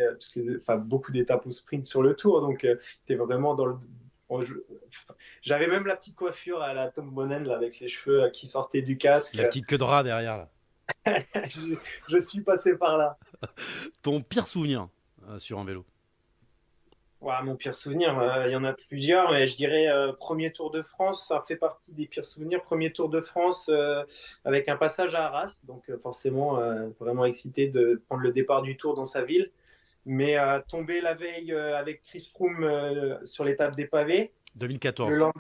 [0.61, 2.67] enfin, beaucoup d'étapes au sprint sur le Tour donc
[3.01, 3.77] c'était vraiment dans le
[5.43, 8.97] j'avais même la petite coiffure à la Tom Bonnen avec les cheveux qui sortaient du
[8.97, 9.35] casque.
[9.35, 10.47] La petite queue de rat derrière
[11.07, 11.75] je,
[12.09, 13.19] je, suis passé par là.
[14.01, 14.89] Ton pire souvenir
[15.37, 15.85] sur un vélo?
[17.45, 20.71] Mon pire souvenir, euh, il y en a plusieurs, mais je dirais euh, premier Tour
[20.71, 22.63] de France, ça fait partie des pires souvenirs.
[22.63, 24.05] Premier Tour de France euh,
[24.45, 26.61] avec un passage à Arras, donc forcément
[26.99, 29.51] vraiment excité de prendre le départ du Tour dans sa ville.
[30.05, 30.37] Mais
[30.69, 32.69] tomber la veille avec Chris Froome
[33.25, 34.33] sur l'étape des pavés.
[34.57, 35.31] 2014.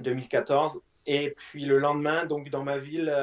[0.00, 0.80] 2014.
[1.06, 3.14] Et puis le lendemain, donc dans ma ville,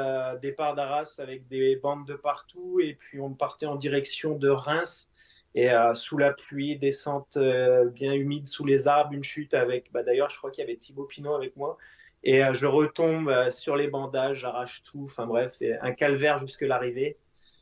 [0.42, 2.80] départ d'Arras avec des bandes de partout.
[2.82, 5.10] Et puis on partait en direction de Reims
[5.56, 9.90] et euh, sous la pluie, descente euh, bien humide sous les arbres, une chute avec,
[9.94, 11.78] bah, d'ailleurs, je crois qu'il y avait Thibaut Pinot avec moi.
[12.24, 15.06] Et euh, je retombe sur les bandages, j'arrache tout.
[15.06, 17.18] Enfin bref, un calvaire jusque l'arrivée.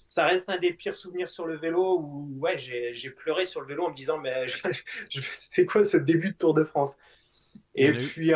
[0.09, 3.67] Ça reste un des pires souvenirs sur le vélo où ouais, j'ai pleuré sur le
[3.67, 4.45] vélo en me disant mais
[5.33, 6.95] c'est quoi ce début de Tour de France?
[7.75, 8.31] Et puis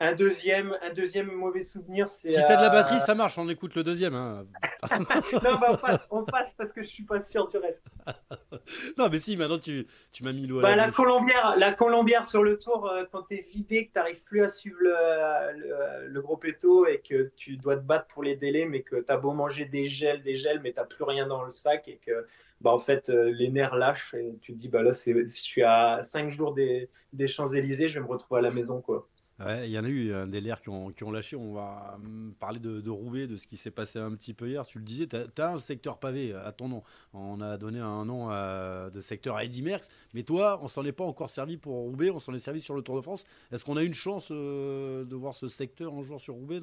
[0.00, 2.30] un, deuxième, un deuxième mauvais souvenir, c'est.
[2.30, 4.14] Si t'as de la batterie, ça marche, on écoute le deuxième.
[4.14, 4.46] Hein.
[4.90, 7.86] non, bah, on, passe, on, passe, parce que je suis pas sûr du reste.
[8.98, 11.72] non, mais si, maintenant tu, tu m'as mis l'eau à bah, la, la Colombière, la
[11.72, 16.20] Colombière sur le tour, euh, quand t'es vidé, que t'arrives plus à suivre le, le,
[16.22, 19.32] gros péto et que tu dois te battre pour les délais, mais que t'as beau
[19.32, 22.26] manger des gels, des gels, mais t'as plus rien dans le sac et que
[22.60, 25.62] bah, en fait, euh, les nerfs lâchent et tu te dis, bah là, je suis
[25.62, 29.08] à 5 jours des, des Champs-Élysées, je vais me retrouver à la maison, quoi.
[29.38, 31.36] Il y en a eu euh, des qui ont, qui ont, lâché.
[31.36, 34.64] On va hum, parler de, Roubaix, de ce qui s'est passé un petit peu hier.
[34.64, 36.82] Tu le disais, tu as, un secteur pavé à ton nom.
[37.12, 39.88] On a donné un nom de secteur à Eddy Merckx.
[40.14, 42.74] Mais toi, on s'en est pas encore servi pour Roubaix, on s'en est servi sur
[42.74, 43.24] le Tour de France.
[43.52, 46.60] Est-ce qu'on a une chance euh, de voir ce secteur un jour sur Roubaix?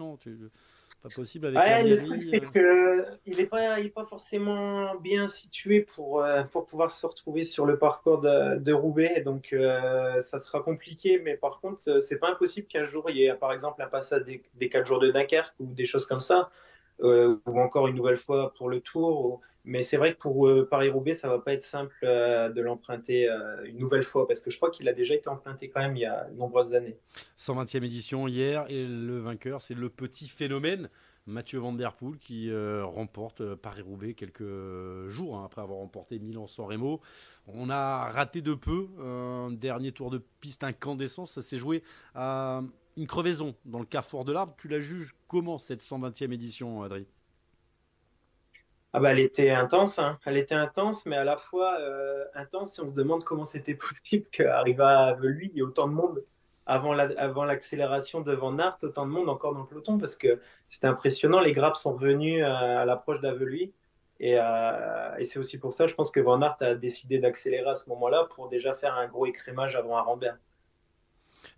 [1.03, 3.03] Pas possible avec ouais, Le truc, c'est euh.
[3.23, 7.43] qu'il n'est pas, il est pas forcément bien situé pour, euh, pour pouvoir se retrouver
[7.43, 9.21] sur le parcours de, de Roubaix.
[9.21, 11.19] Donc, euh, ça sera compliqué.
[11.19, 14.23] Mais par contre, c'est pas impossible qu'un jour, il y ait par exemple un passage
[14.23, 16.49] des, des 4 jours de Dunkerque ou des choses comme ça.
[16.99, 19.41] ou encore une nouvelle fois pour le Tour.
[19.65, 23.29] Mais c'est vrai que pour Paris-Roubaix, ça va pas être simple de l'emprunter
[23.65, 26.01] une nouvelle fois parce que je crois qu'il a déjà été emprunté quand même il
[26.01, 26.97] y a de nombreuses années.
[27.37, 30.89] 120e édition hier et le vainqueur, c'est le petit phénomène.
[31.25, 36.99] Mathieu Van Der Poel qui remporte Paris-Roubaix quelques jours hein, après avoir remporté Milan-San Remo.
[37.47, 41.25] On a raté de peu un dernier tour de piste incandescent.
[41.25, 41.83] Ça s'est joué
[42.15, 42.61] à
[42.97, 44.53] une crevaison dans le carrefour de l'Arbre.
[44.57, 47.05] Tu la juges comment cette 120e édition, Adrien?
[48.95, 50.19] Ah bah, elle était intense, hein.
[50.51, 54.83] intense, mais à la fois euh, intense si on se demande comment c'était possible qu'arriver
[54.83, 56.23] à Veluy, il y ait autant de monde
[56.67, 60.39] avant l'accélération la, avant devant Nart, autant de monde encore dans le peloton, parce que
[60.67, 63.73] c'était impressionnant, les grappes sont revenues à, l'approche d'Aveluy,
[64.21, 67.75] Et, et c'est aussi pour ça, je pense que Van Aert a décidé d'accélérer à
[67.75, 70.37] ce moment-là pour déjà faire un gros écrémage avant Arambert.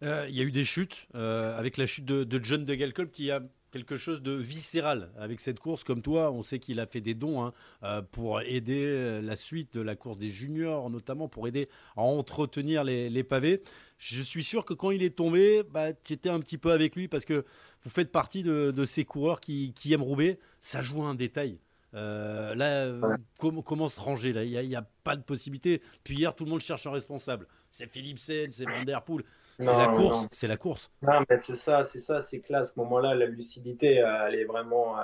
[0.02, 3.30] Il y a eu des chutes, avec la chute de, de John de Galkop qui
[3.30, 3.42] a
[3.76, 5.84] quelque chose de viscéral avec cette course.
[5.84, 7.52] Comme toi, on sait qu'il a fait des dons hein,
[7.84, 12.02] euh, pour aider euh, la suite de la course des juniors, notamment pour aider à
[12.02, 13.62] entretenir les, pavés.
[13.98, 16.96] Je suis sûr que quand il est tombé, bah, tu étais un petit peu avec
[16.96, 17.44] lui parce que
[17.84, 20.40] vous faites partie de, ces coureurs qui, aiment rouler.
[20.62, 21.60] Ça joue un détail.
[21.96, 22.98] Euh, là,
[23.38, 25.82] comment se ranger Là, il n'y a, pas de possibilité.
[26.06, 27.46] Puis hier, tout le monde cherche un responsable.
[27.72, 29.26] C'est Philipsen, c'est Van Der Poel.
[29.60, 30.92] C'est la course, c'est la course.
[31.02, 34.28] Non, mais c'est ça, c'est ça, c'est que là, à ce moment-là, la lucidité, euh,
[34.28, 35.00] elle est vraiment.
[35.00, 35.04] Euh,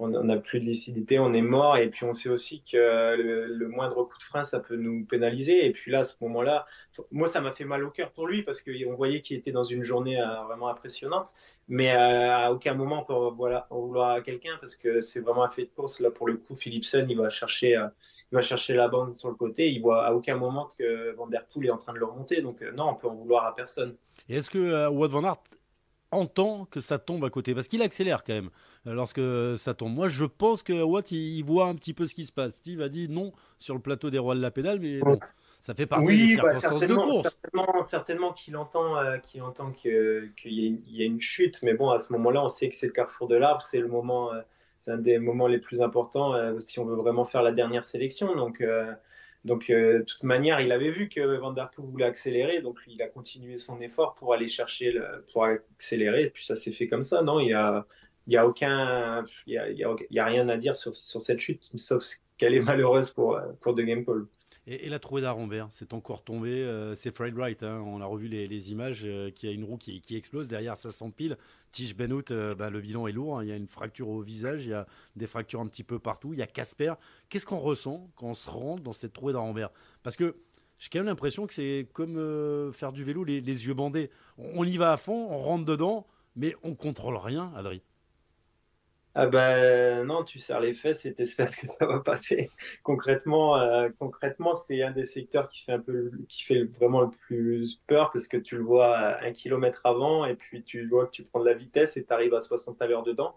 [0.00, 3.66] on n'a plus de lucidité, on est mort, et puis on sait aussi que le,
[3.66, 5.66] moindre coup de frein, ça peut nous pénaliser.
[5.66, 6.66] Et puis là, à ce moment-là,
[7.10, 9.64] moi, ça m'a fait mal au cœur pour lui parce qu'on voyait qu'il était dans
[9.64, 11.32] une journée euh, vraiment impressionnante,
[11.66, 15.50] mais à aucun moment on peut voilà, vouloir à quelqu'un parce que c'est vraiment un
[15.50, 15.98] fait de course.
[15.98, 17.76] Là, pour le coup, Philipson, il va chercher
[18.30, 19.70] il va chercher la bande sur le côté.
[19.70, 22.42] Il voit à aucun moment que Van Der Poel est en train de le remonter.
[22.42, 23.96] Donc euh, non, on peut en vouloir à personne.
[24.28, 25.42] Et est-ce que euh, Wout Van Aert
[26.10, 27.54] entend que ça tombe à côté?
[27.54, 28.50] Parce qu'il accélère quand même
[28.86, 29.20] euh, lorsque
[29.56, 29.94] ça tombe.
[29.94, 32.56] Moi, je pense que Watt, il, voit un petit peu ce qui se passe.
[32.56, 35.18] Steve a dit non sur le plateau des rois de la pédale, mais bon,
[35.60, 37.38] ça fait partie des bah, circonstances de course.
[37.86, 42.44] Certainement, qu'il entend qu'il entend qu'il y, a une chute, mais bon, à ce moment-là,
[42.44, 44.32] on sait que c'est le carrefour de l'arbre, c'est le moment
[44.78, 47.84] c'est un des moments les plus importants euh, si on veut vraiment faire la dernière
[47.84, 48.34] sélection.
[48.36, 48.92] Donc, euh,
[49.46, 53.00] euh, de toute manière, il avait vu que Van Der Poel voulait accélérer, donc il
[53.02, 54.98] a continué son effort pour aller chercher,
[55.32, 57.22] pour accélérer, et puis ça s'est fait comme ça.
[57.22, 59.78] Non, il y a, aucun, il y a, il
[60.10, 62.04] y a, rien à dire sur, sur cette chute, sauf
[62.36, 64.28] qu'elle est malheureuse pour, pour De Game Paul.
[64.70, 66.50] Et, la trouée d'Arenberg, c'est encore tombé.
[66.50, 67.62] Euh, c'est Fred Wright.
[67.62, 67.82] Hein.
[67.86, 71.38] on a revu les, images euh, qui a une roue qui, explose derrière ça s'empile.
[71.72, 73.38] Tige Benoît, euh, bah, le bilan est lourd.
[73.38, 73.44] Hein.
[73.44, 75.98] il y a une fracture au visage, il y a des fractures un petit peu
[75.98, 76.34] partout.
[76.34, 76.92] Il y a Casper.
[77.30, 80.36] Qu'est-ce qu'on ressent quand on se rentre dans cette trouée d'Arenberg Parce que
[80.76, 84.10] j'ai quand même l'impression que c'est comme faire du vélo les, yeux bandés.
[84.36, 87.80] On, on, y va à fond, on rentre dedans, mais on contrôle rien, Adri.
[89.14, 92.50] Ah ben non, tu serres les fesses et t'espères que ça va passer.
[92.82, 97.10] concrètement, euh, concrètement, c'est un des secteurs qui fait un peu, qui fait vraiment le
[97.10, 101.10] plus peur parce que tu le vois un kilomètre avant et puis tu vois que
[101.10, 103.36] tu prends de la vitesse et tu arrives à 60 à l'heure dedans.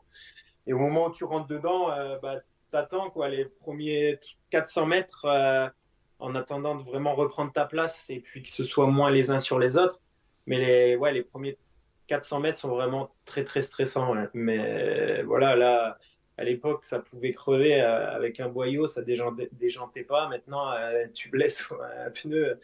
[0.68, 4.20] Et au moment où tu rentres dedans, euh, bah, t'attends quoi, les premiers
[4.52, 5.68] 400 mètres euh,
[6.20, 9.40] en attendant de vraiment reprendre ta place et puis que ce soit moins les uns
[9.40, 10.00] sur les autres.
[10.46, 11.58] Mais les, ouais, les premiers
[12.12, 14.14] 400 mètres sont vraiment très très stressants.
[14.34, 15.98] Mais voilà, là,
[16.38, 20.28] à l'époque, ça pouvait crever euh, avec un boyau, ça déjantait pas.
[20.28, 21.64] Maintenant, euh, tu blesses
[22.06, 22.60] un pneu,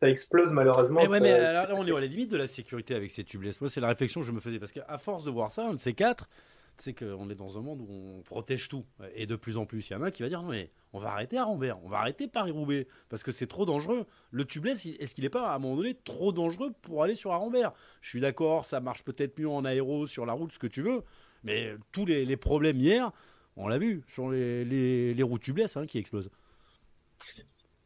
[0.00, 1.00] ça explose malheureusement.
[1.08, 3.58] Mais, mais là, on est à la limite de la sécurité avec ces tubeless.
[3.62, 5.72] Moi, c'est la réflexion que je me faisais parce qu'à force de voir ça, un
[5.72, 6.28] de ces quatre,
[6.78, 8.84] c'est qu'on est dans un monde où on protège tout.
[9.14, 10.98] Et de plus en plus, il y en a qui va dire non, mais on
[10.98, 14.06] va arrêter à Rambert, on va arrêter Paris-Roubaix, parce que c'est trop dangereux.
[14.30, 17.32] Le tubeless, est-ce qu'il n'est pas à un moment donné trop dangereux pour aller sur
[17.32, 20.66] Arambert Je suis d'accord, ça marche peut-être mieux en aéro, sur la route, ce que
[20.66, 21.02] tu veux,
[21.42, 23.12] mais tous les, problèmes hier,
[23.56, 26.30] on l'a vu, sur les, les, roues tubeless hein, qui explosent.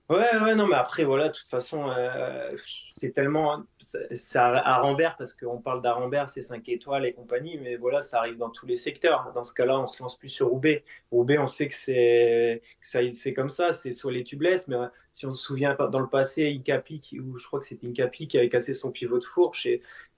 [0.09, 2.57] Ouais, ouais, non, mais après, voilà, de toute façon, euh,
[2.95, 3.65] c'est tellement.
[3.79, 8.21] C'est à Rambert, parce qu'on parle d'Arambert, c'est 5 étoiles et compagnie, mais voilà, ça
[8.21, 9.31] arrive dans tous les secteurs.
[9.35, 10.83] Dans ce cas-là, on se lance plus sur Roubaix.
[11.11, 14.77] Roubaix, on sait que c'est c'est comme ça, c'est soit les tubeless, mais
[15.13, 18.39] si on se souvient dans le passé, Incapi, ou je crois que c'était Incapi qui
[18.39, 19.69] avait cassé son pivot de fourche,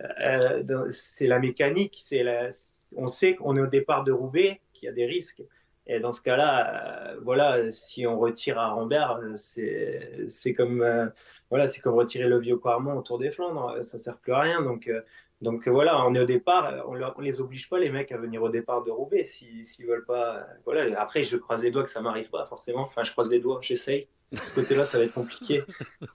[0.00, 2.22] euh, c'est la mécanique, c'est
[2.96, 5.42] on sait qu'on est au départ de Roubaix, qu'il y a des risques.
[5.90, 11.06] Et dans ce cas-là, euh, voilà, si on retire à Rambert, euh, c'est comme euh,
[11.50, 14.62] voilà, c'est comme retirer le vieux Quarmont autour des Flandres, ça sert plus à rien.
[14.62, 14.88] Donc
[15.40, 18.40] donc voilà, on est au départ, on, ne les oblige pas les mecs à venir
[18.40, 20.46] au départ de Roubaix s'ils ne veulent pas.
[20.64, 21.00] Voilà.
[21.00, 22.82] Après, je croise les doigts que ça m'arrive pas forcément.
[22.82, 24.06] Enfin, je croise les doigts, j'essaye.
[24.30, 25.64] De ce côté-là, ça va être compliqué.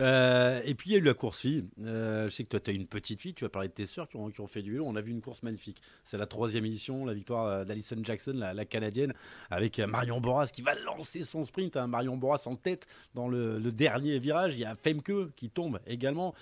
[0.00, 1.64] Euh, et puis il y a eu la course fille.
[1.84, 3.86] Euh, je sais que toi, tu as une petite fille, tu as parlé de tes
[3.86, 4.84] sœurs qui ont, qui ont fait du vélo.
[4.86, 5.80] On a vu une course magnifique.
[6.04, 9.14] C'est la troisième édition, la victoire euh, d'Alison Jackson, la, canadienne,
[9.50, 11.76] avec Marion Boras qui va lancer son sprint.
[11.76, 11.86] Hein.
[11.86, 14.56] Marion Boras en tête dans le, dernier virage.
[14.56, 16.34] Il y a Femke qui tombe également.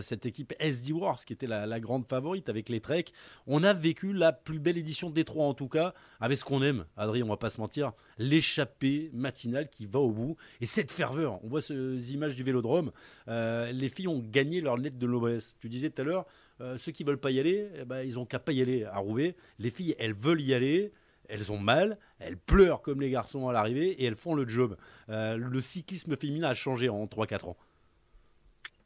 [0.00, 3.06] cette équipe SD Wars qui était la, grande favorite avec les Trek.
[3.46, 6.62] On a vécu la plus belle édition des trois en tout cas, avec ce qu'on
[6.62, 10.36] aime, Adrien, on va pas se mentir, l'échappée matinale qui va au bout.
[10.60, 12.92] Et cette ferveur, on voit ces images du vélodrome,
[13.28, 15.56] euh, les filles ont gagné leur lettre de l'OBS.
[15.60, 16.26] Tu disais tout à l'heure,
[16.62, 18.84] euh, ceux qui veulent pas y aller, eh ben, ils ont qu'à pas y aller
[18.84, 19.34] à Roubaix.
[19.58, 20.92] Les filles, elles veulent y aller.
[21.28, 24.76] Elles ont mal, elles pleurent comme les garçons à l'arrivée et elles font le job.
[25.08, 27.56] Euh, le cyclisme féminin a changé en 3-4 ans.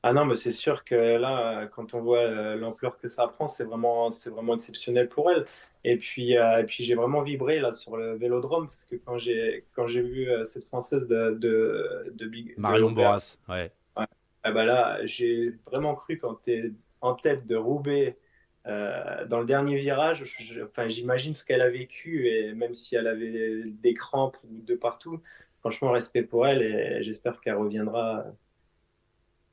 [0.02, 3.64] Ah non, mais c'est sûr que là, quand on voit l'ampleur que ça prend, c'est
[3.64, 5.44] vraiment, c'est vraiment exceptionnel pour elle.
[5.82, 9.18] Et puis, euh, et puis j'ai vraiment vibré là sur le vélodrome parce que quand
[9.18, 13.54] j'ai quand j'ai vu cette française de de, de Big Marion Boras, ouais.
[13.54, 13.72] ouais.
[14.46, 18.16] Ah bah là, j'ai vraiment cru quand tu es en tête de Roubaix
[18.64, 20.24] dans le dernier virage,
[20.64, 25.20] enfin j'imagine ce qu'elle a vécu et même si elle avait des crampes de partout,
[25.60, 28.24] franchement respect pour elle et j'espère qu'elle reviendra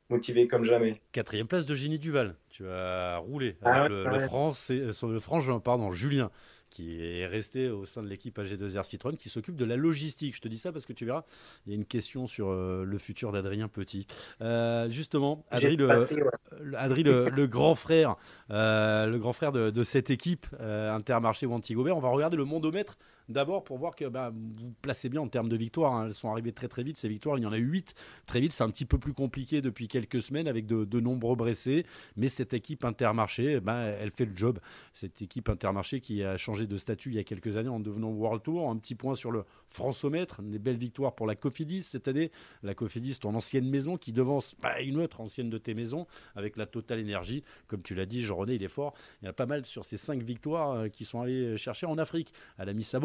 [0.10, 1.02] motivé comme jamais.
[1.12, 2.36] Quatrième place de Génie Duval.
[2.50, 6.30] Tu as roulé avec ah le, France, le, le frange, pardon, Julien
[6.74, 10.36] qui est resté au sein de l'équipe AG2R Citroën, qui s'occupe de la logistique.
[10.36, 11.24] Je te dis ça parce que tu verras,
[11.66, 14.08] il y a une question sur euh, le futur d'Adrien Petit.
[14.42, 18.16] Euh, justement, Adrien, le, le, grand frère,
[18.50, 22.46] euh, le grand frère de, de cette équipe Intermarché ou Antigobert, on va regarder le
[22.46, 22.98] mondomètre
[23.30, 25.94] D'abord pour voir que bah, vous placez bien en termes de victoires.
[25.94, 26.08] Hein.
[26.08, 27.38] Elles sont arrivées très très vite, ces victoires.
[27.38, 28.52] Il y en a eu 8 très vite.
[28.52, 31.86] C'est un petit peu plus compliqué depuis quelques semaines avec de, nombreux blessés.
[32.18, 34.60] Mais cette équipe Intermarché, bah, elle fait le job.
[34.94, 38.10] Cette équipe Intermarché qui a changé de statut il y a quelques années en devenant
[38.10, 38.70] World Tour.
[38.70, 40.42] Un petit point sur le Françomètre.
[40.42, 42.32] Des belles victoires pour la Cofidis cette année.
[42.62, 46.58] La Cofidis, ton ancienne maison qui devance bah, une autre ancienne de tes maisons avec
[46.58, 47.44] la Total Énergie.
[47.68, 48.94] Comme tu l'as dit, Jean-René, il est fort.
[49.22, 51.98] Il y a pas mal sur ces 5 victoires euh, qui sont allés chercher en
[51.98, 52.34] Afrique.
[52.58, 53.00] Elle a mis sa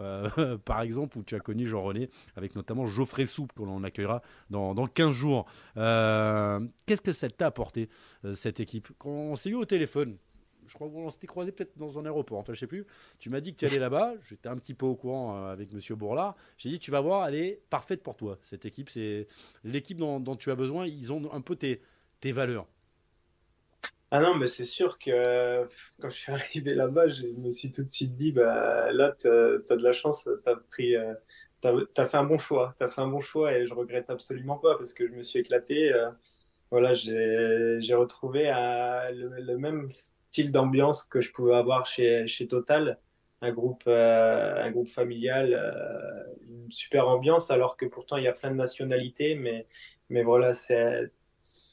[0.00, 4.22] euh, par exemple, où tu as connu Jean-René, avec notamment Geoffrey Soupe, que l'on accueillera
[4.50, 5.46] dans, dans 15 jours.
[5.76, 7.88] Euh, qu'est-ce que ça t'a apporté,
[8.24, 8.88] euh, cette équipe?
[8.98, 10.16] Quand on s'est eu au téléphone,
[10.66, 12.86] je crois qu'on s'était croisé peut-être dans un aéroport, enfin je sais plus.
[13.18, 15.96] Tu m'as dit que tu allais là-bas, j'étais un petit peu au courant avec Monsieur
[15.96, 16.36] Bourlard.
[16.58, 18.38] J'ai dit tu vas voir, elle est parfaite pour toi.
[18.42, 19.28] Cette équipe, c'est
[19.64, 20.86] l'équipe dont, tu as besoin.
[20.86, 21.80] Ils ont un peu tes
[22.32, 22.66] valeurs.
[24.10, 25.68] Ah non, mais c'est sûr que
[26.00, 29.28] quand je suis arrivé là-bas, je me suis tout de suite dit, bah, là, tu
[29.28, 31.14] as, de la chance, tu as pris, euh,
[31.62, 32.74] fait un bon choix.
[32.80, 35.40] Tu fait un bon choix et je regrette absolument pas parce que je me suis
[35.40, 35.92] éclaté.
[35.92, 36.10] Euh,
[36.70, 42.98] voilà, j'ai, retrouvé euh, le, même style d'ambiance que je pouvais avoir chez, chez Total,
[43.42, 45.54] un groupe, un groupe familial,
[46.48, 49.66] une super ambiance, alors que pourtant il y a plein de nationalités, mais,
[50.10, 51.10] mais voilà, c'est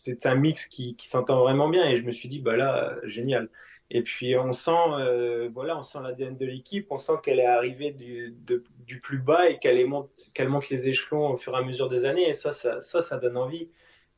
[0.06, 3.50] c'est un mix qui, s'entend vraiment bien et je me suis dit bah là génial.
[3.92, 7.46] Et puis on sent euh, voilà on sent l'ADN de l'équipe on sent qu'elle est
[7.46, 8.36] arrivée du,
[8.80, 11.88] du plus bas et qu'elle monte qu'elle monte les échelons au fur et à mesure
[11.90, 12.30] des années.
[12.30, 13.70] Et ça ça ça, donne envie.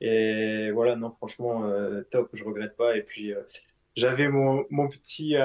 [0.02, 2.98] Et voilà non franchement euh, top je regrette pas.
[2.98, 3.42] Et puis euh,
[3.96, 5.36] j'avais mon, mon petit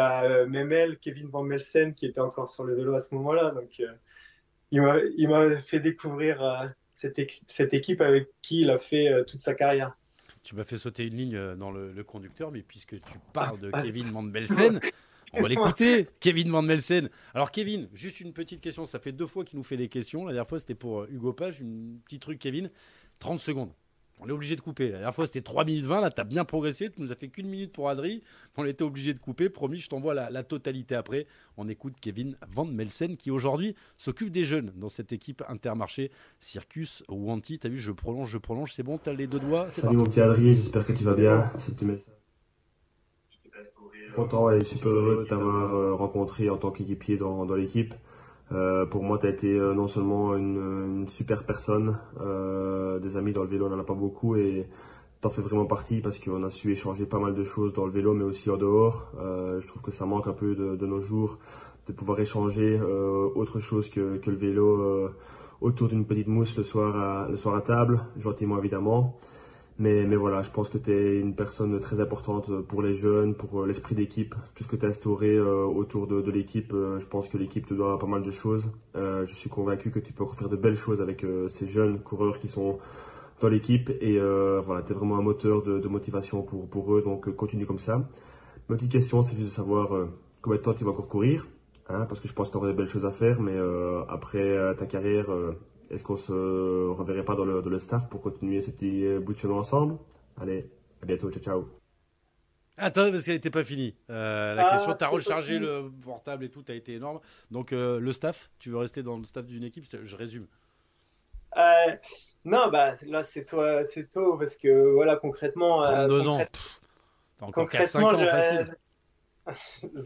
[0.48, 3.50] Memel Kevin Van Melsen qui était encore sur le vélo à ce moment-là.
[3.52, 3.82] Donc
[4.72, 4.80] il
[5.28, 7.18] m'a fait découvrir cette
[7.74, 9.96] équipe avec qui il a fait toute sa carrière
[10.42, 13.70] tu m'as fait sauter une ligne euh, dans le, conducteur, mais puisque tu parles de
[13.72, 14.80] ah, Kevin Van Belsen,
[15.32, 16.06] on va l'écouter.
[16.20, 17.08] Kevin Van Melsen.
[17.34, 18.86] Alors, Kevin, juste une petite question.
[18.86, 20.26] Ça fait deux fois qu'il nous fait des questions.
[20.26, 21.60] La dernière fois, c'était pour euh, Hugo Page.
[21.60, 22.70] Une petite truc, Kevin.
[23.20, 23.72] 30 secondes.
[24.18, 24.86] On est obligé de couper.
[24.86, 26.00] La dernière fois, c'était 3 minutes 20.
[26.00, 26.90] Là, tu as bien progressé.
[26.90, 28.22] Tu nous as fait qu'une minute pour Adri.
[28.56, 29.48] On était obligé de couper.
[29.48, 31.26] Promis, je t'envoie la, totalité après.
[31.56, 37.02] On écoute Kevin Van Melsen qui aujourd'hui s'occupe des jeunes dans cette équipe Intermarché Circus
[37.08, 37.58] Wanty.
[37.58, 38.72] Tu as vu, je prolonge, je prolonge.
[38.72, 39.70] C'est bon, tu as les deux doigts.
[39.70, 41.50] Salut mon petit Adri, j'espère que tu vas bien.
[41.58, 42.14] C'est petit message.
[44.14, 47.94] Content et super heureux de t'avoir euh, rencontré en tant qu'équipier dans, dans l'équipe.
[48.52, 53.32] Euh, pour moi, tu as été euh, non seulement une, super personne, euh, des amis
[53.32, 54.66] dans le vélo, on n'en a pas beaucoup et
[55.20, 57.92] t'en fais vraiment partie parce qu'on a su échanger pas mal de choses dans le
[57.92, 59.12] vélo, mais aussi en dehors.
[59.18, 61.38] je trouve que ça manque un peu de, nos jours
[61.86, 62.80] de pouvoir échanger
[63.36, 65.10] autre chose que, que le vélo
[65.60, 69.16] autour d'une petite mousse le soir le soir à table, gentiment évidemment.
[69.82, 73.34] Mais, mais voilà, je pense que tu es une personne très importante pour les jeunes,
[73.34, 76.72] pour euh, l'esprit d'équipe, tout ce que tu as instauré euh, autour de, l'équipe.
[76.72, 78.70] Euh, je pense que l'équipe te doit pas mal de choses.
[78.94, 82.46] je suis convaincu que tu peux faire de belles choses avec ces jeunes coureurs qui
[82.46, 82.78] sont
[83.40, 83.90] dans l'équipe.
[84.00, 84.20] Et
[84.64, 87.80] voilà, tu es vraiment un moteur de, de, motivation pour, pour eux, donc continue comme
[87.80, 87.98] ça.
[88.68, 89.88] Ma petite question, c'est juste de savoir
[90.42, 91.48] combien de temps tu vas encore courir,
[91.88, 93.58] hein, parce que je pense que tu auras des belles choses à faire, mais
[94.08, 95.26] après ta carrière
[95.92, 99.38] est-ce qu'on se reverrait pas dans le, staff pour continuer ce petit euh, bout de
[99.38, 99.98] chemin ensemble?
[100.40, 100.70] Allez,
[101.02, 101.68] à bientôt, ciao ciao.
[102.78, 103.94] Attends, parce qu'elle n'était pas finie.
[104.08, 107.20] Euh, la ah, question, tu as rechargé le portable et tout, tu as été énorme.
[107.50, 109.84] Donc, euh, le staff, tu veux rester dans le staff d'une équipe?
[110.02, 110.46] Je résume.
[112.46, 115.82] non, bah là, c'est toi, c'est tôt, parce que voilà, concrètement.
[115.82, 116.40] 32 ans.
[117.38, 118.76] T'as encore 4-5 ans facile.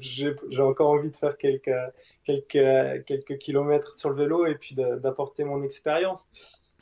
[0.01, 1.71] J'ai encore envie de faire quelques,
[2.25, 6.27] quelques, quelques kilomètres sur le vélo et puis d'apporter mon expérience.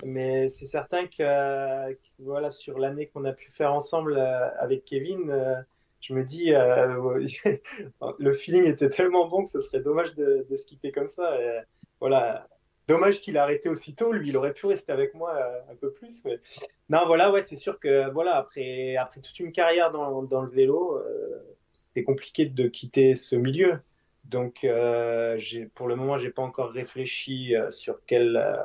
[0.02, 5.30] Mais c'est certain que, voilà, sur l'année qu'on a pu faire ensemble euh, avec Kevin,
[5.30, 5.54] euh,
[6.00, 7.26] je me dis, euh,
[8.18, 11.38] le feeling était tellement bon que ce serait dommage de, de skipper comme ça.
[12.00, 12.48] Voilà,
[12.88, 14.12] dommage qu'il a arrêté aussitôt.
[14.12, 15.40] Lui, il aurait pu rester avec moi
[15.70, 16.22] un peu plus.
[16.90, 20.50] Non, voilà, ouais, c'est sûr que voilà, après, après toute une carrière dans, dans le
[20.50, 21.00] vélo,
[21.94, 23.80] c'est compliqué de quitter ce milieu.
[24.24, 25.38] Donc, euh,
[25.74, 28.56] pour le moment, j'ai pas encore réfléchi euh, sur quel, euh,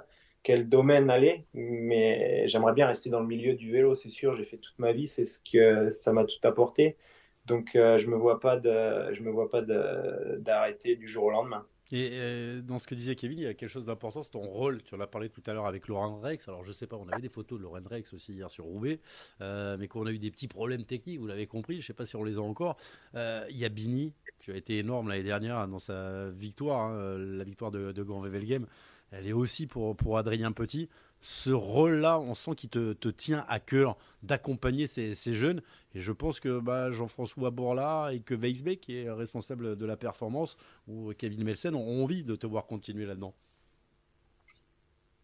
[0.44, 4.36] quel domaine aller, mais j'aimerais bien rester dans le milieu du vélo, c'est sûr.
[4.38, 6.98] J'ai fait toute ma vie, c'est ce que ça m'a tout apporté.
[7.46, 8.08] Donc, je me je
[9.24, 9.62] me vois pas
[10.38, 11.66] d'arrêter du jour au lendemain.
[11.92, 14.84] Et dans ce que disait Kevin, il y a quelque chose d'important, c'est ton rôle.
[14.84, 16.48] Tu en as parlé tout à l'heure avec Laurent Rex.
[16.48, 19.00] Alors je sais pas, on avait des photos de Laurent Rex aussi hier sur Roubaix,
[19.40, 22.16] mais qu'on a eu des petits problèmes techniques, vous l'avez compris, je sais pas si
[22.16, 22.78] on les a encore.
[23.16, 27.44] il y a Bini qui a été énorme l'année dernière dans sa victoire, hein, la
[27.44, 28.66] victoire de, Grand Game.
[29.12, 30.90] Elle est aussi pour, pour Adrien Petit.
[31.22, 35.62] Ce rôle-là, on sent qu'il te, tient à cœur d'accompagner ces, jeunes.
[35.94, 39.98] Et je pense que bah, Jean-François Bourla et que Weisbeck, qui est responsable de la
[39.98, 40.56] performance,
[40.88, 43.34] ou Kevin Melsen, ont envie de te voir continuer là-dedans.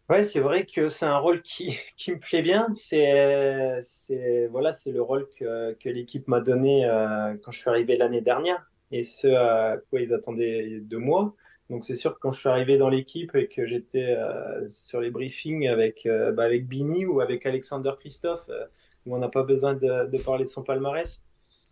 [0.08, 1.76] Ouais, c'est vrai que c'est un rôle qui,
[2.08, 2.68] me plaît bien.
[2.76, 8.70] C'est voilà, le rôle que, l'équipe m'a donné euh, quand je suis arrivé l'année dernière
[8.92, 11.34] et ce à quoi ils attendaient de moi.
[11.70, 15.00] Donc c'est sûr que quand je suis arrivé dans l'équipe et que j'étais euh, sur
[15.00, 18.66] les briefings avec, euh, bah, avec Bini ou avec Alexander Christophe, euh,
[19.04, 21.20] où on n'a pas besoin de, de, parler de son palmarès.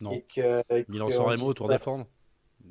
[0.01, 0.11] Non.
[0.11, 1.09] Et que, Milan
[1.55, 2.07] Tour défendre.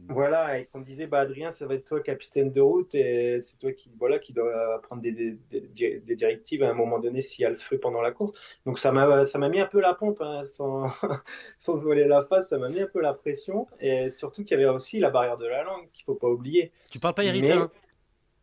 [0.10, 3.58] Voilà, et qu'on disait, bah, Adrien, ça va être toi capitaine de route et c'est
[3.58, 7.44] toi qui, voilà, qui doit prendre des, des, des, directives à un moment donné s'il
[7.44, 8.38] y a le feu pendant la course.
[8.66, 10.88] Donc ça m'a, ça m'a mis un peu la pompe, hein, sans,
[11.58, 13.68] sans se voiler la face, ça m'a mis un peu la pression.
[13.80, 16.72] Et surtout qu'il y avait aussi la barrière de la langue qu'il faut pas oublier.
[16.92, 17.70] Tu parles pas italien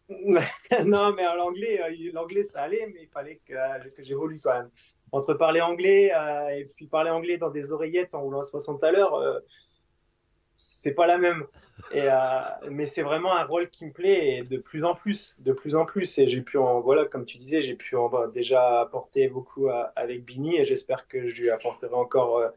[0.84, 4.70] Non, mais l'anglais, euh, l'anglais ça allait, mais il fallait que, que j'évolue quand même.
[5.12, 8.82] Entre parler anglais euh, et puis parler anglais dans des oreillettes en roulant à 60
[8.82, 9.14] à l'heure.
[9.14, 9.40] Euh,
[10.80, 11.44] c'est pas la même.
[11.92, 15.36] Et, euh, mais c'est vraiment un rôle qui me plaît et de plus en plus,
[15.38, 16.18] de plus en plus.
[16.18, 20.24] Et j'ai pu en, voilà, comme tu disais, j'ai pu en, déjà apporter beaucoup avec
[20.24, 22.48] Bini et j'espère que je lui apporterai encore, euh,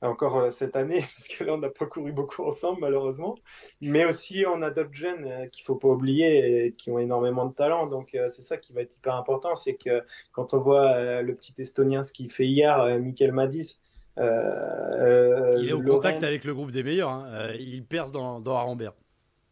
[0.00, 3.36] encore euh, cette année parce que là on n'a pas couru beaucoup ensemble malheureusement.
[3.82, 7.54] Mais aussi on a d'autres jeunes qu'il faut pas oublier et qui ont énormément de
[7.54, 7.86] talent.
[7.86, 10.02] Donc c'est ça qui va être hyper important, c'est que
[10.32, 13.78] quand on voit le petit Estonien ce qu'il fait hier, Michael Madis
[14.18, 17.10] il est au contact avec le groupe des meilleurs.
[17.10, 17.26] Hein.
[17.32, 18.92] Euh, il perce dans, dans Arambert.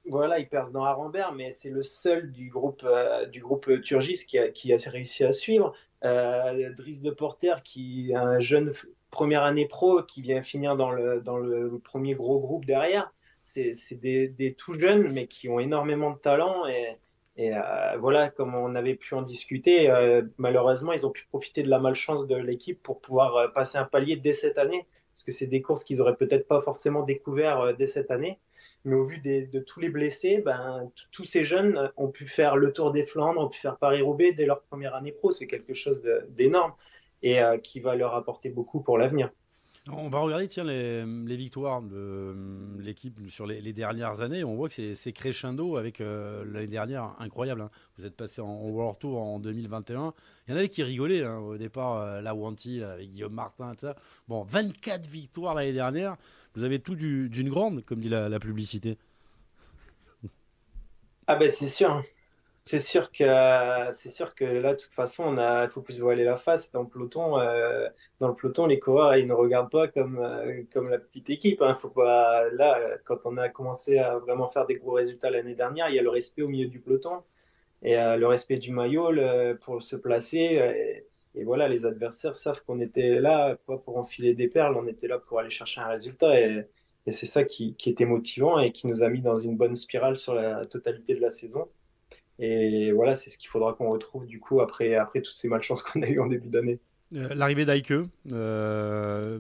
[0.08, 4.24] Voilà, il perce dans Arambert, mais c'est le seul du groupe, euh, du groupe Turgis
[4.26, 5.74] qui a, qui a, réussi à suivre.
[6.02, 8.72] Driss de Porter, qui est un jeune
[9.10, 13.12] première année pro qui vient finir dans le, dans le premier gros groupe derrière.
[13.44, 16.66] C'est des, des, tout jeunes, mais qui ont énormément de talent.
[16.66, 16.96] Et,
[17.36, 21.62] et euh, voilà, comme on avait pu en discuter, euh, malheureusement, ils ont pu profiter
[21.62, 25.22] de la malchance de l'équipe pour pouvoir euh, passer un palier dès cette année, parce
[25.22, 28.38] que c'est des courses qu'ils auraient peut-être pas forcément découvert dès cette année.
[28.84, 32.72] Mais au vu de tous les blessés, ben, tous ces jeunes ont pu faire le
[32.72, 35.32] Tour des Flandres, ont pu faire Paris-Roubaix dès leur première année pro.
[35.32, 36.72] C'est quelque chose d'énorme
[37.22, 39.30] et qui va leur apporter beaucoup pour l'avenir.
[39.88, 42.34] On va regarder tiens, les, victoires de
[42.80, 44.42] l'équipe sur les, dernières années.
[44.42, 47.60] On voit que c'est crescendo avec euh, l'année dernière, incroyable.
[47.60, 47.70] Hein.
[47.96, 50.12] Vous êtes passé en, World Tour en 2021.
[50.46, 53.74] Il y en avait qui rigolaient hein, au départ, euh, la Wanty avec Guillaume Martin.
[53.74, 53.96] Tout ça.
[54.26, 56.16] Bon, 24 victoires l'année dernière.
[56.56, 58.98] Vous avez tout d'une grande, comme dit la, la publicité.
[61.28, 62.02] Ah ben c'est sûr.
[62.68, 63.24] C'est sûr que
[63.98, 66.72] c'est sûr que là, de toute façon, on a, faut plus voiler la face.
[66.72, 67.88] Dans le peloton, euh,
[68.18, 71.62] dans le peloton, les coureurs, ils ne regardent pas comme euh, comme la petite équipe.
[71.62, 71.76] Hein.
[71.80, 75.88] Faut pas là, quand on a commencé à vraiment faire des gros résultats l'année dernière,
[75.90, 77.22] il y a le respect au milieu du peloton
[77.82, 79.12] et euh, le respect du maillot
[79.62, 81.04] pour se placer.
[81.34, 85.08] Et, voilà, les adversaires savent qu'on était là pas pour enfiler des perles, on était
[85.08, 86.40] là pour aller chercher un résultat.
[86.40, 86.64] Et,
[87.06, 89.76] et c'est ça qui, qui était motivant et qui nous a mis dans une bonne
[89.76, 91.68] spirale sur la totalité de la saison.
[92.38, 95.82] Et voilà, c'est ce qu'il faudra qu'on retrouve du coup après, après toutes ces malchances
[95.84, 96.78] qu'on a eues en début d'année.
[97.14, 97.92] Euh, l'arrivée d'Aike,
[98.32, 99.38] euh,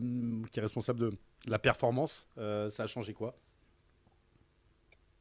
[0.50, 1.12] qui est responsable de
[1.48, 3.34] la performance, euh, ça a changé quoi?